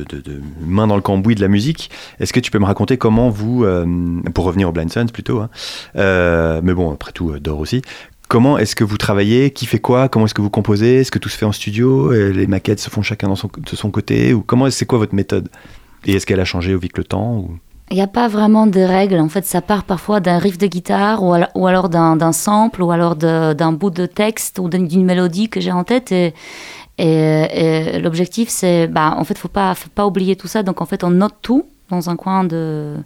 [0.60, 1.90] main dans le cambouis de la musique.
[2.18, 3.86] Est-ce que tu peux me raconter comment vous, euh,
[4.34, 5.50] pour revenir au Blind Sons plutôt, hein,
[5.96, 7.82] euh, mais bon, après tout, d'or aussi,
[8.28, 11.18] comment est-ce que vous travaillez Qui fait quoi Comment est-ce que vous composez Est-ce que
[11.18, 14.68] tout se fait en studio Les maquettes se font chacun de son côté Ou comment
[14.70, 15.48] c'est quoi votre méthode?
[16.04, 17.46] Et est-ce qu'elle a changé au vite le temps
[17.90, 19.20] Il n'y a pas vraiment de règles.
[19.20, 23.14] En fait, ça part parfois d'un riff de guitare ou alors, d'un sample ou alors
[23.14, 26.12] d'un bout de texte ou d'une mélodie que j'ai en tête.
[26.98, 30.62] Et, l'objectif, c'est, bah, en fait, faut pas, faut pas oublier tout ça.
[30.62, 32.96] Donc, en fait, on note tout dans un coin de,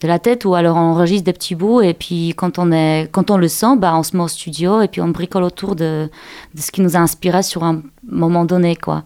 [0.00, 3.08] de la tête ou alors on enregistre des petits bouts et puis quand on, est,
[3.12, 5.76] quand on le sent, bah, on se met au studio et puis on bricole autour
[5.76, 6.08] de,
[6.54, 8.76] de ce qui nous a inspiré sur un moment donné.
[8.76, 9.04] Quoi.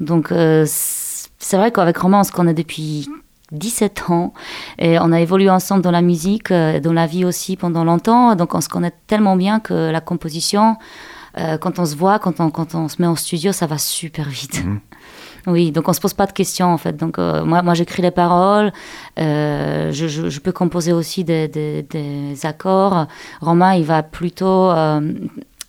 [0.00, 3.08] Donc, euh, c'est vrai qu'avec Romain, on se connaît depuis
[3.52, 4.32] 17 ans
[4.78, 8.34] et on a évolué ensemble dans la musique, euh, dans la vie aussi pendant longtemps.
[8.34, 10.76] Donc, on se connaît tellement bien que la composition,
[11.38, 13.78] euh, quand on se voit, quand on, quand on se met en studio, ça va
[13.78, 14.64] super vite.
[14.64, 14.80] Mhm.
[15.48, 16.96] Oui, donc on se pose pas de questions en fait.
[16.96, 18.72] Donc euh, moi, moi j'écris les paroles,
[19.18, 23.08] euh, je, je, peux composer aussi des, des, des, accords.
[23.40, 24.70] Romain, il va plutôt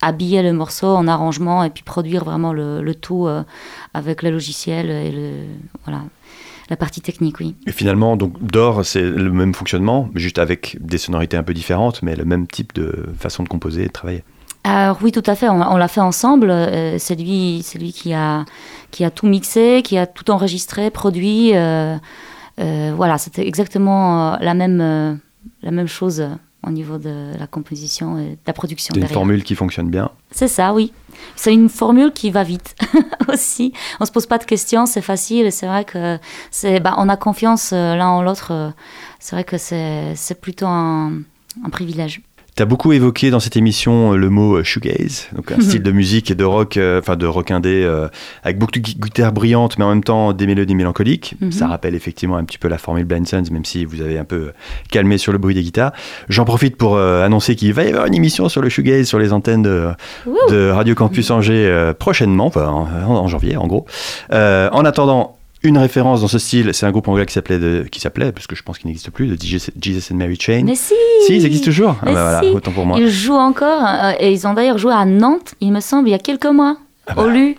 [0.00, 3.26] habiller le morceau en arrangement et puis produire vraiment le, le tout
[3.94, 5.42] avec le logiciel et le
[5.84, 6.02] voilà
[6.70, 7.54] la partie technique, oui.
[7.66, 12.02] Et finalement, donc d'or, c'est le même fonctionnement, juste avec des sonorités un peu différentes,
[12.02, 14.24] mais le même type de façon de composer et de travailler.
[14.64, 15.48] Alors, oui, tout à fait.
[15.48, 16.50] On, l'a fait ensemble.
[16.50, 18.46] Euh, c'est lui, c'est lui qui a,
[18.90, 21.54] qui a tout mixé, qui a tout enregistré, produit.
[21.54, 21.96] Euh,
[22.60, 25.20] euh, voilà, c'était exactement la même,
[25.62, 26.26] la même chose
[26.66, 28.94] au niveau de la composition et de la production.
[28.94, 30.10] C'est une formule qui fonctionne bien.
[30.30, 30.94] C'est ça, oui.
[31.36, 32.74] C'est une formule qui va vite
[33.28, 33.74] aussi.
[34.00, 35.52] On se pose pas de questions, c'est facile.
[35.52, 36.18] C'est vrai que
[36.50, 38.72] c'est, bah, on a confiance l'un en l'autre.
[39.18, 41.12] C'est vrai que c'est, c'est plutôt un,
[41.62, 42.22] un privilège.
[42.56, 45.82] Tu as beaucoup évoqué dans cette émission euh, le mot euh, shoegaze, donc un style
[45.82, 47.84] de musique et de rock, euh, enfin de rock indé,
[48.44, 51.34] avec beaucoup de guitares brillantes, mais en même temps des mélodies mélancoliques.
[51.40, 51.50] Mhm.
[51.50, 54.24] Ça rappelle effectivement un petit peu la formule Blind Sons, même si vous avez un
[54.24, 54.52] peu
[54.90, 55.92] calmé sur le bruit des guitares.
[56.28, 59.32] J'en profite pour annoncer qu'il va y avoir une émission sur le shoegaze sur les
[59.32, 63.86] antennes de, Radio Campus Angers prochainement, en, en, janvier en gros.
[64.30, 68.32] en attendant, une référence dans ce style, c'est un groupe anglais qui s'appelait, qui s'appelait,
[68.32, 70.62] parce que je pense qu'il n'existe plus, de Jesus and Mary Chain.
[70.64, 70.94] Mais si
[71.26, 72.98] Si, ils existent toujours ah bah voilà, autant pour moi.
[73.00, 76.12] Ils jouent encore, euh, et ils ont d'ailleurs joué à Nantes, il me semble, il
[76.12, 77.22] y a quelques mois, ah bah.
[77.22, 77.56] au LU.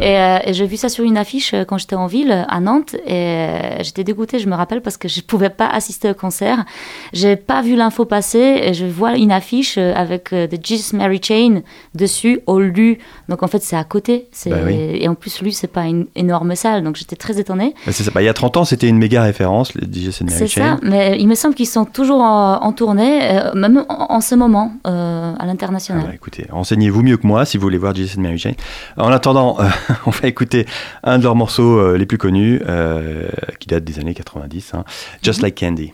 [0.00, 2.94] Euh, et, j'ai vu ça sur une affiche euh, quand j'étais en ville, à Nantes,
[3.06, 6.14] et euh, j'étais dégoûtée, je me rappelle, parce que je ne pouvais pas assister au
[6.14, 6.64] concert.
[7.12, 11.62] J'ai pas vu l'info passer, et je vois une affiche avec The Jesus Mary Chain
[11.94, 12.98] dessus, au LU.
[13.28, 14.28] Donc en fait, c'est à côté.
[14.46, 17.74] Bah et en plus, LU, c'est pas une énorme salle, donc j'étais très étonnée.
[17.86, 18.10] Bah, ça.
[18.16, 20.46] il y a 30 ans, c'était une méga référence, le Jesus Mary Chain.
[20.46, 23.20] C'est ça, mais il me semble qu'ils sont toujours en, tournée,
[23.54, 26.04] même en, ce moment, à l'international.
[26.08, 28.52] Ah écoutez, renseignez-vous mieux que moi si vous voulez voir Jesus Mary Chain.
[28.96, 29.58] En attendant,
[30.06, 30.66] on va écouter
[31.02, 34.84] un de leurs morceaux euh, les plus connus, euh, qui date des années 90, hein.
[35.22, 35.44] Just mhm.
[35.44, 35.92] Like Candy.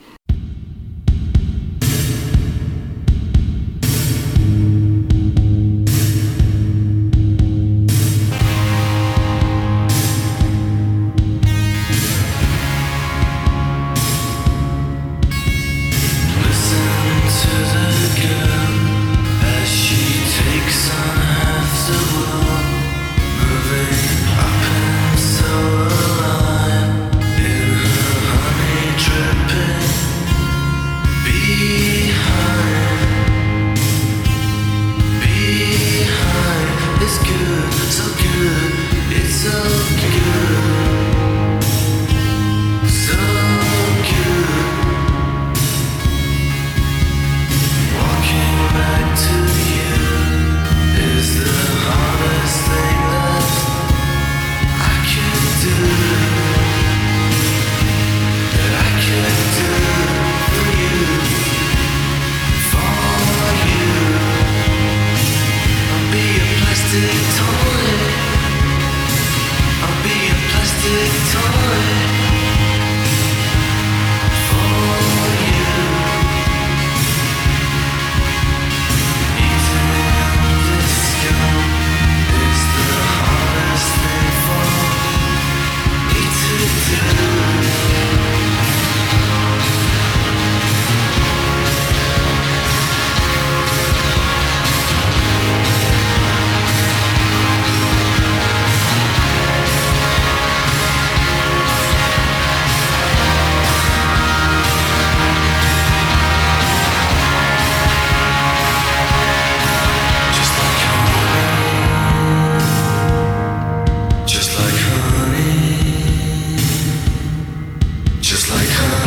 [118.37, 119.04] Ils l'ont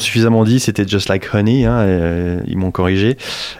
[0.00, 3.16] suffisamment dit, c'était Just Like Honey, hein, euh, ils m'ont corrigé,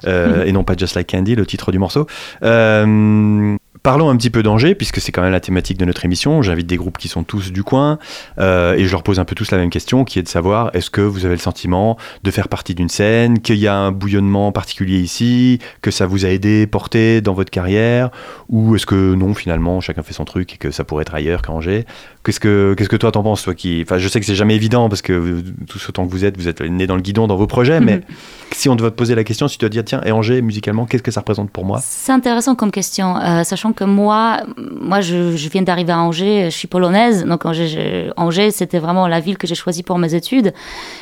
[0.07, 2.07] euh, et non pas Just Like Candy, le titre du morceau.
[2.43, 6.43] Euh, Parlons un petit peu d'Angers, puisque c'est quand même la thématique de notre émission.
[6.43, 7.99] J'invite des groupes qui sont tous du coin,
[8.39, 10.71] euh, et je leur pose un peu tous la même question, qui est de savoir,
[10.75, 13.91] est-ce que vous avez le sentiment de faire partie d'une scène, qu'il y a un
[13.91, 18.11] bouillonnement particulier ici, que ça vous a aidé, porté dans votre carrière,
[18.51, 21.41] ou est-ce que non, finalement, chacun fait son truc et que ça pourrait être ailleurs
[21.41, 21.87] qu'à Angers?
[22.23, 24.57] Qu'est-ce que, qu'est-ce que toi t'en penses, toi qui, enfin, je sais que c'est jamais
[24.57, 27.27] évident parce que tout ce temps que vous êtes, vous êtes né dans le guidon
[27.27, 28.03] dans vos projets, mais
[28.53, 30.85] si on devait te poser la question, si tu dois dire, tiens, et Angers, musicalement,
[30.85, 31.81] qu'est-ce que ça représente pour moi?
[31.83, 35.17] C'est intéressant comme question, euh, sachant que moi, moi, je,
[35.49, 39.55] viens d'arriver à Angers, je suis polonaise, donc Angers, c'était vraiment la ville que j'ai
[39.55, 40.53] choisie pour mes études,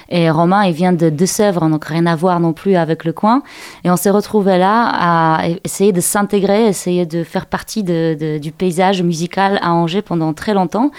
[0.08, 3.42] et Romain, il vient de Deux-Sèvres, donc rien à voir non plus avec le coin,
[3.84, 9.02] et on s'est retrouvés là à essayer de s'intégrer, essayer de faire partie du paysage
[9.02, 10.90] musical à Angers pendant très longtemps.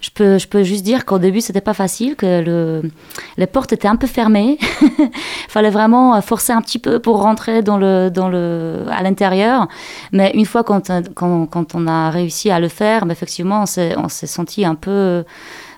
[0.00, 2.82] Je peux, je peux juste dire qu'au début, c'était pas facile, que le,
[3.36, 4.58] les portes étaient un peu fermées.
[4.80, 5.10] Il
[5.48, 9.68] fallait vraiment forcer un petit peu pour rentrer à l'intérieur.
[10.12, 10.62] Mais une fois
[11.18, 15.24] quand, quand, on a réussi à le faire, ben, effectivement, on s'est senti un peu.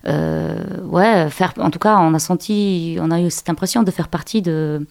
[0.07, 3.91] Euh, ouais, faire, en tout cas, on a senti, on a eu cette impression de
[3.91, 4.87] faire partie de,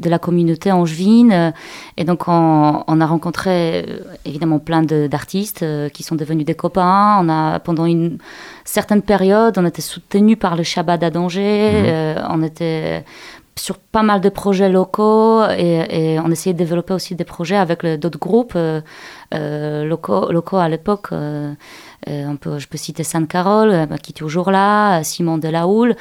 [0.00, 1.52] de la communauté angevine.
[1.96, 6.54] Et donc, on, on a rencontré euh, évidemment plein d'artistes euh, qui sont devenus des
[6.54, 7.18] copains.
[7.20, 8.18] On a, pendant une
[8.64, 11.70] certaine période, on était soutenu par le Shabbat à d'Angers.
[11.72, 11.84] Mhm.
[11.86, 13.04] Euh, on était
[13.60, 17.84] sur pas mal de projets locaux et, on essayait de développer aussi des projets avec
[17.84, 18.56] d'autres groupes
[19.32, 21.08] locaux, locaux à l'époque.
[21.12, 25.94] on peut, je peux citer Sainte Carole, qui est toujours là, Simon Delahoule,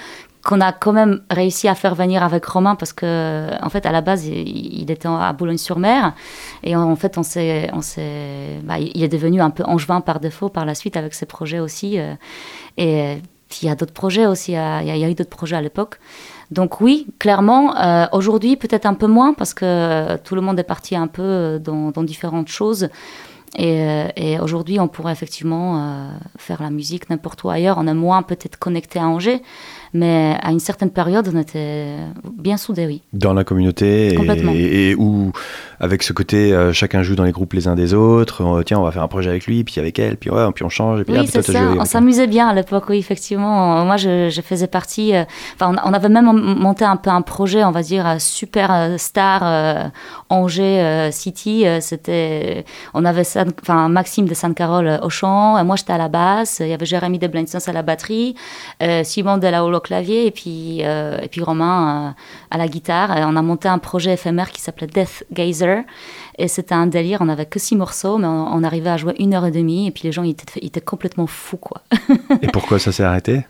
[0.43, 3.91] qu'on a quand même réussi à faire venir avec Romain parce que en fait à
[3.91, 6.13] la base il, était à Boulogne-sur-Mer
[6.63, 10.19] et en fait on s'est on s'est bah, il est devenu un peu angevin par
[10.19, 12.13] défaut par la suite avec ses projets aussi euh,
[12.77, 13.17] et
[13.49, 15.99] puis il y a d'autres projets aussi il y a, eu d'autres projets à l'époque
[16.51, 20.63] donc oui clairement euh, aujourd'hui peut-être un peu moins parce que tout le monde est
[20.63, 22.89] parti un peu dans, dans différentes choses
[23.57, 27.77] et, euh, et aujourd'hui, on pourrait effectivement faire la musique n'importe où ailleurs.
[27.79, 29.41] On est moins peut-être connecté à Angers,
[29.93, 31.95] mais à une certaine période, on était
[32.37, 33.01] bien soudés, oui.
[33.13, 35.31] Dans la communauté et, et, où,
[35.81, 38.43] avec ce côté, euh, chacun joue dans les groupes les uns des autres.
[38.43, 40.65] On, tiens, on va faire un projet avec lui, puis avec elle, puis, ouais, puis
[40.65, 41.01] on change.
[41.01, 41.59] Et puis, oui, c'est ça.
[41.77, 43.85] On s'amusait bien à l'époque, oui, effectivement.
[43.85, 45.15] Moi, je, je faisais partie.
[45.15, 45.23] Euh,
[45.61, 49.91] on, avait même monté un peu un projet, on va dire, super star
[50.29, 51.65] Angers City.
[51.79, 53.23] C'était, on avait
[53.61, 57.19] enfin, Maxime de Sainte-Carole au chant, moi j'étais à la basse, il y avait Jérémy
[57.19, 58.35] de Blindstones à la batterie,
[59.03, 62.15] Simon de la au clavier et puis, et puis Romain
[62.51, 63.17] à la guitare.
[63.17, 65.68] Et on a monté un projet éphémère qui s'appelait Death Gazer.
[66.37, 69.33] Et c'était un délire, on n'avait que six morceaux, mais on, arrivait à jouer une
[69.33, 71.57] heure et demie, et puis les gens ils étaient, ils étaient complètement fous.
[71.57, 71.81] Quoi.
[72.41, 73.43] et pourquoi ça s'est arrêté?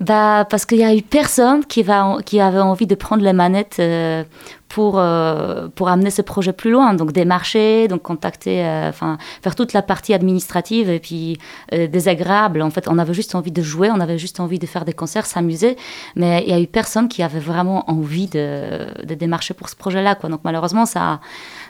[0.00, 3.32] Bah, Parce qu'il y a eu personne qui, va, qui avait envie de prendre les
[3.32, 4.24] manettes euh,
[4.68, 6.94] pour, euh, pour amener ce projet plus loin.
[6.94, 11.38] Donc démarcher, donc contacter, euh, enfin faire toute la partie administrative et puis
[11.72, 12.62] désagréable.
[12.62, 14.94] En fait, on avait juste envie de jouer, on avait juste envie de faire des
[14.94, 15.76] concerts, s'amuser.
[16.16, 19.76] Mais il y a eu personne qui avait vraiment envie de, de démarcher pour ce
[19.76, 20.14] projet-là.
[20.14, 20.30] Quoi.
[20.30, 21.20] Donc malheureusement, ça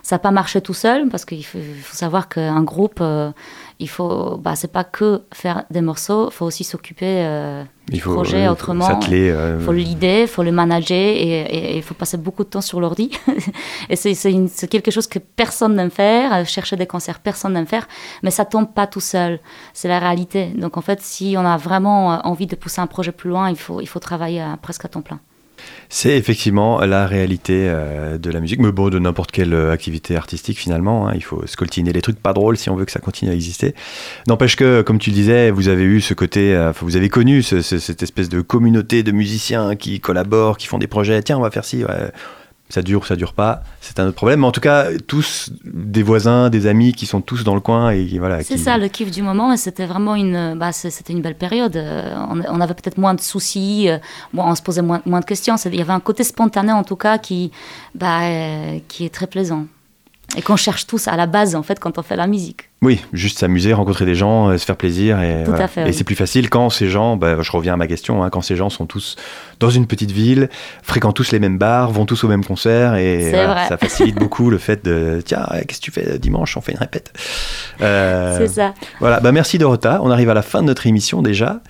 [0.02, 1.58] ça n'a pas marché tout seul parce qu'il faut,
[1.92, 3.02] savoir qu'un groupe,
[3.80, 8.00] il faut, bah, c'est pas que faire des morceaux, il faut aussi s'occuper euh, du
[8.00, 9.00] projet autrement.
[9.08, 12.60] Il euh, faut l'idée, il faut le manager et il faut passer beaucoup de temps
[12.60, 13.10] sur l'ordi.
[13.88, 17.88] et c'est quelque chose que personne n'aime faire, euh, chercher des concerts, personne n'aime faire,
[18.22, 19.40] mais ça tombe pas tout seul.
[19.72, 20.48] C'est la réalité.
[20.48, 23.56] Donc en fait, si on a vraiment envie de pousser un projet plus loin, il
[23.56, 25.20] faut, il faut travailler presque à temps plein.
[25.92, 30.16] C'est effectivement la réalité euh, de la musique, mais bon, de n'importe quelle euh, activité
[30.16, 31.08] artistique finalement.
[31.08, 31.12] Hein.
[31.16, 33.74] il faut scoltiner les trucs pas drôles si on veut que ça continue à exister.
[34.28, 37.42] N'empêche que, comme tu le disais, vous avez eu ce côté, euh, vous avez connu
[37.42, 41.20] cette espèce de communauté de musiciens qui collaborent, qui font des projets.
[41.22, 41.82] Tiens, on va faire ci.
[42.70, 44.40] Ça dure ou ça dure pas, c'est un autre problème.
[44.40, 47.90] Mais en tout cas, tous des voisins, des amis qui sont tous dans le coin
[47.90, 48.42] et voilà.
[48.42, 49.56] C'est ça le kiff du moment.
[49.56, 51.76] C'était vraiment une, bah, c'était une belle période.
[51.76, 53.98] Euh, on, avait peut-être moins de soucis, euh,
[54.34, 55.56] on se posait moins, moins de questions.
[55.56, 57.50] Il y avait un côté spontané en tout cas qui,
[57.94, 59.66] bah, euh, qui est très plaisant
[60.36, 62.69] et qu'on cherche tous à la base en fait quand on fait la musique.
[62.82, 65.20] Oui, juste s'amuser, rencontrer des gens, euh, se faire plaisir.
[65.20, 65.44] Et,
[65.86, 68.40] et c'est plus facile quand ces gens, bah, je reviens à ma question, hein, quand
[68.40, 69.16] ces gens sont tous
[69.60, 70.48] dans une petite ville,
[70.82, 73.32] fréquentent tous les mêmes bars, vont tous au même concert, et
[73.68, 76.78] ça facilite beaucoup le fait de tiens, qu'est-ce que tu fais dimanche On fait une
[76.78, 77.12] répète.
[77.82, 78.74] Euh, c'est ça.
[79.00, 80.00] Voilà, bah merci Dorota.
[80.02, 81.60] On arrive à la fin de notre émission déjà.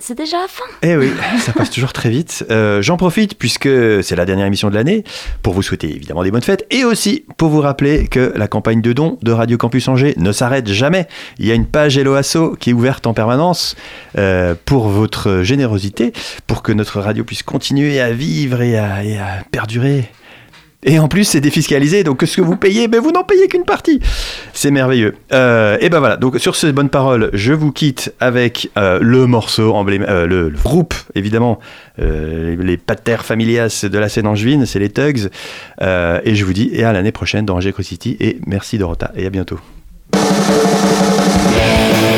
[0.00, 0.64] C'est déjà la fin.
[0.82, 2.46] Eh oui, ça passe toujours très vite.
[2.50, 3.68] Euh, j'en profite puisque
[4.02, 5.04] c'est la dernière émission de l'année
[5.42, 8.80] pour vous souhaiter évidemment des bonnes fêtes et aussi pour vous rappeler que la campagne
[8.80, 11.08] de dons de Radio Campus Angers ne s'arrête jamais.
[11.38, 12.16] Il y a une page Hello
[12.58, 13.74] qui est ouverte en permanence
[14.16, 16.12] euh, pour votre générosité,
[16.46, 18.98] pour que notre radio puisse continuer à vivre et à,
[19.50, 20.08] perdurer.
[20.84, 23.64] Et en plus, c'est défiscalisé, donc ce que vous payez, ben vous n'en payez qu'une
[23.64, 23.98] partie.
[24.52, 25.16] C'est merveilleux.
[25.32, 29.26] Euh, et ben voilà, donc sur ces bonnes paroles, je vous quitte avec euh, le
[29.26, 31.58] morceau emblème, le, groupe, évidemment,
[31.98, 35.30] les pater familias de la scène angevine, c'est les Tugs.
[35.80, 39.30] et je vous dis, à l'année prochaine dans Angers City, et merci Dorota, et à
[39.30, 39.58] bientôt.
[41.56, 42.17] Yeah.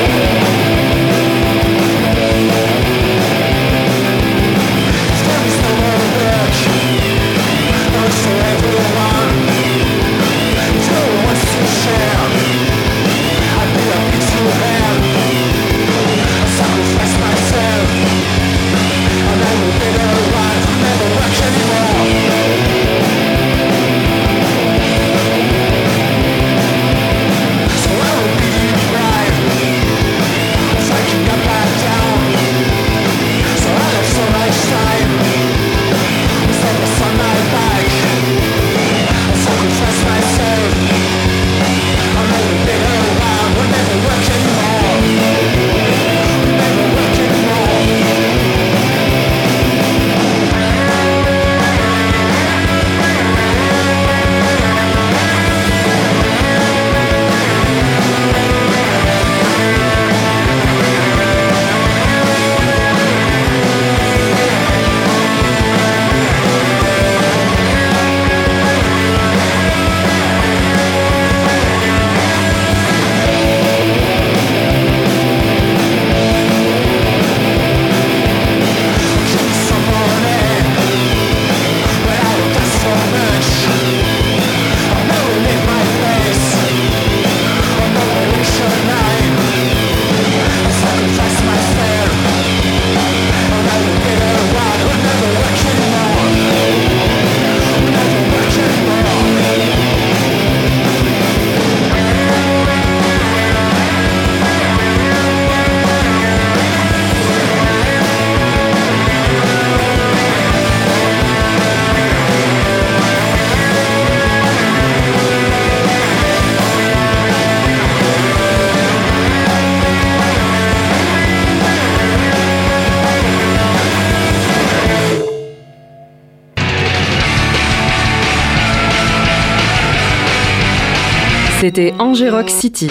[131.72, 132.88] C'était Angers Rock City.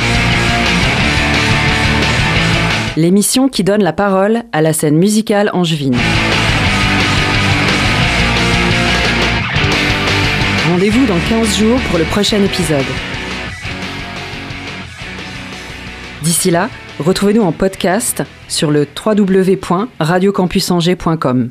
[2.96, 5.98] L'émission qui donne la parole à la scène musicale angevine.
[10.70, 12.86] Rendez-vous dans 15 jours pour le prochain épisode.
[16.24, 16.70] D'ici là,
[17.00, 21.50] retrouvez-nous en podcast sur le www.radiocampusangers.com.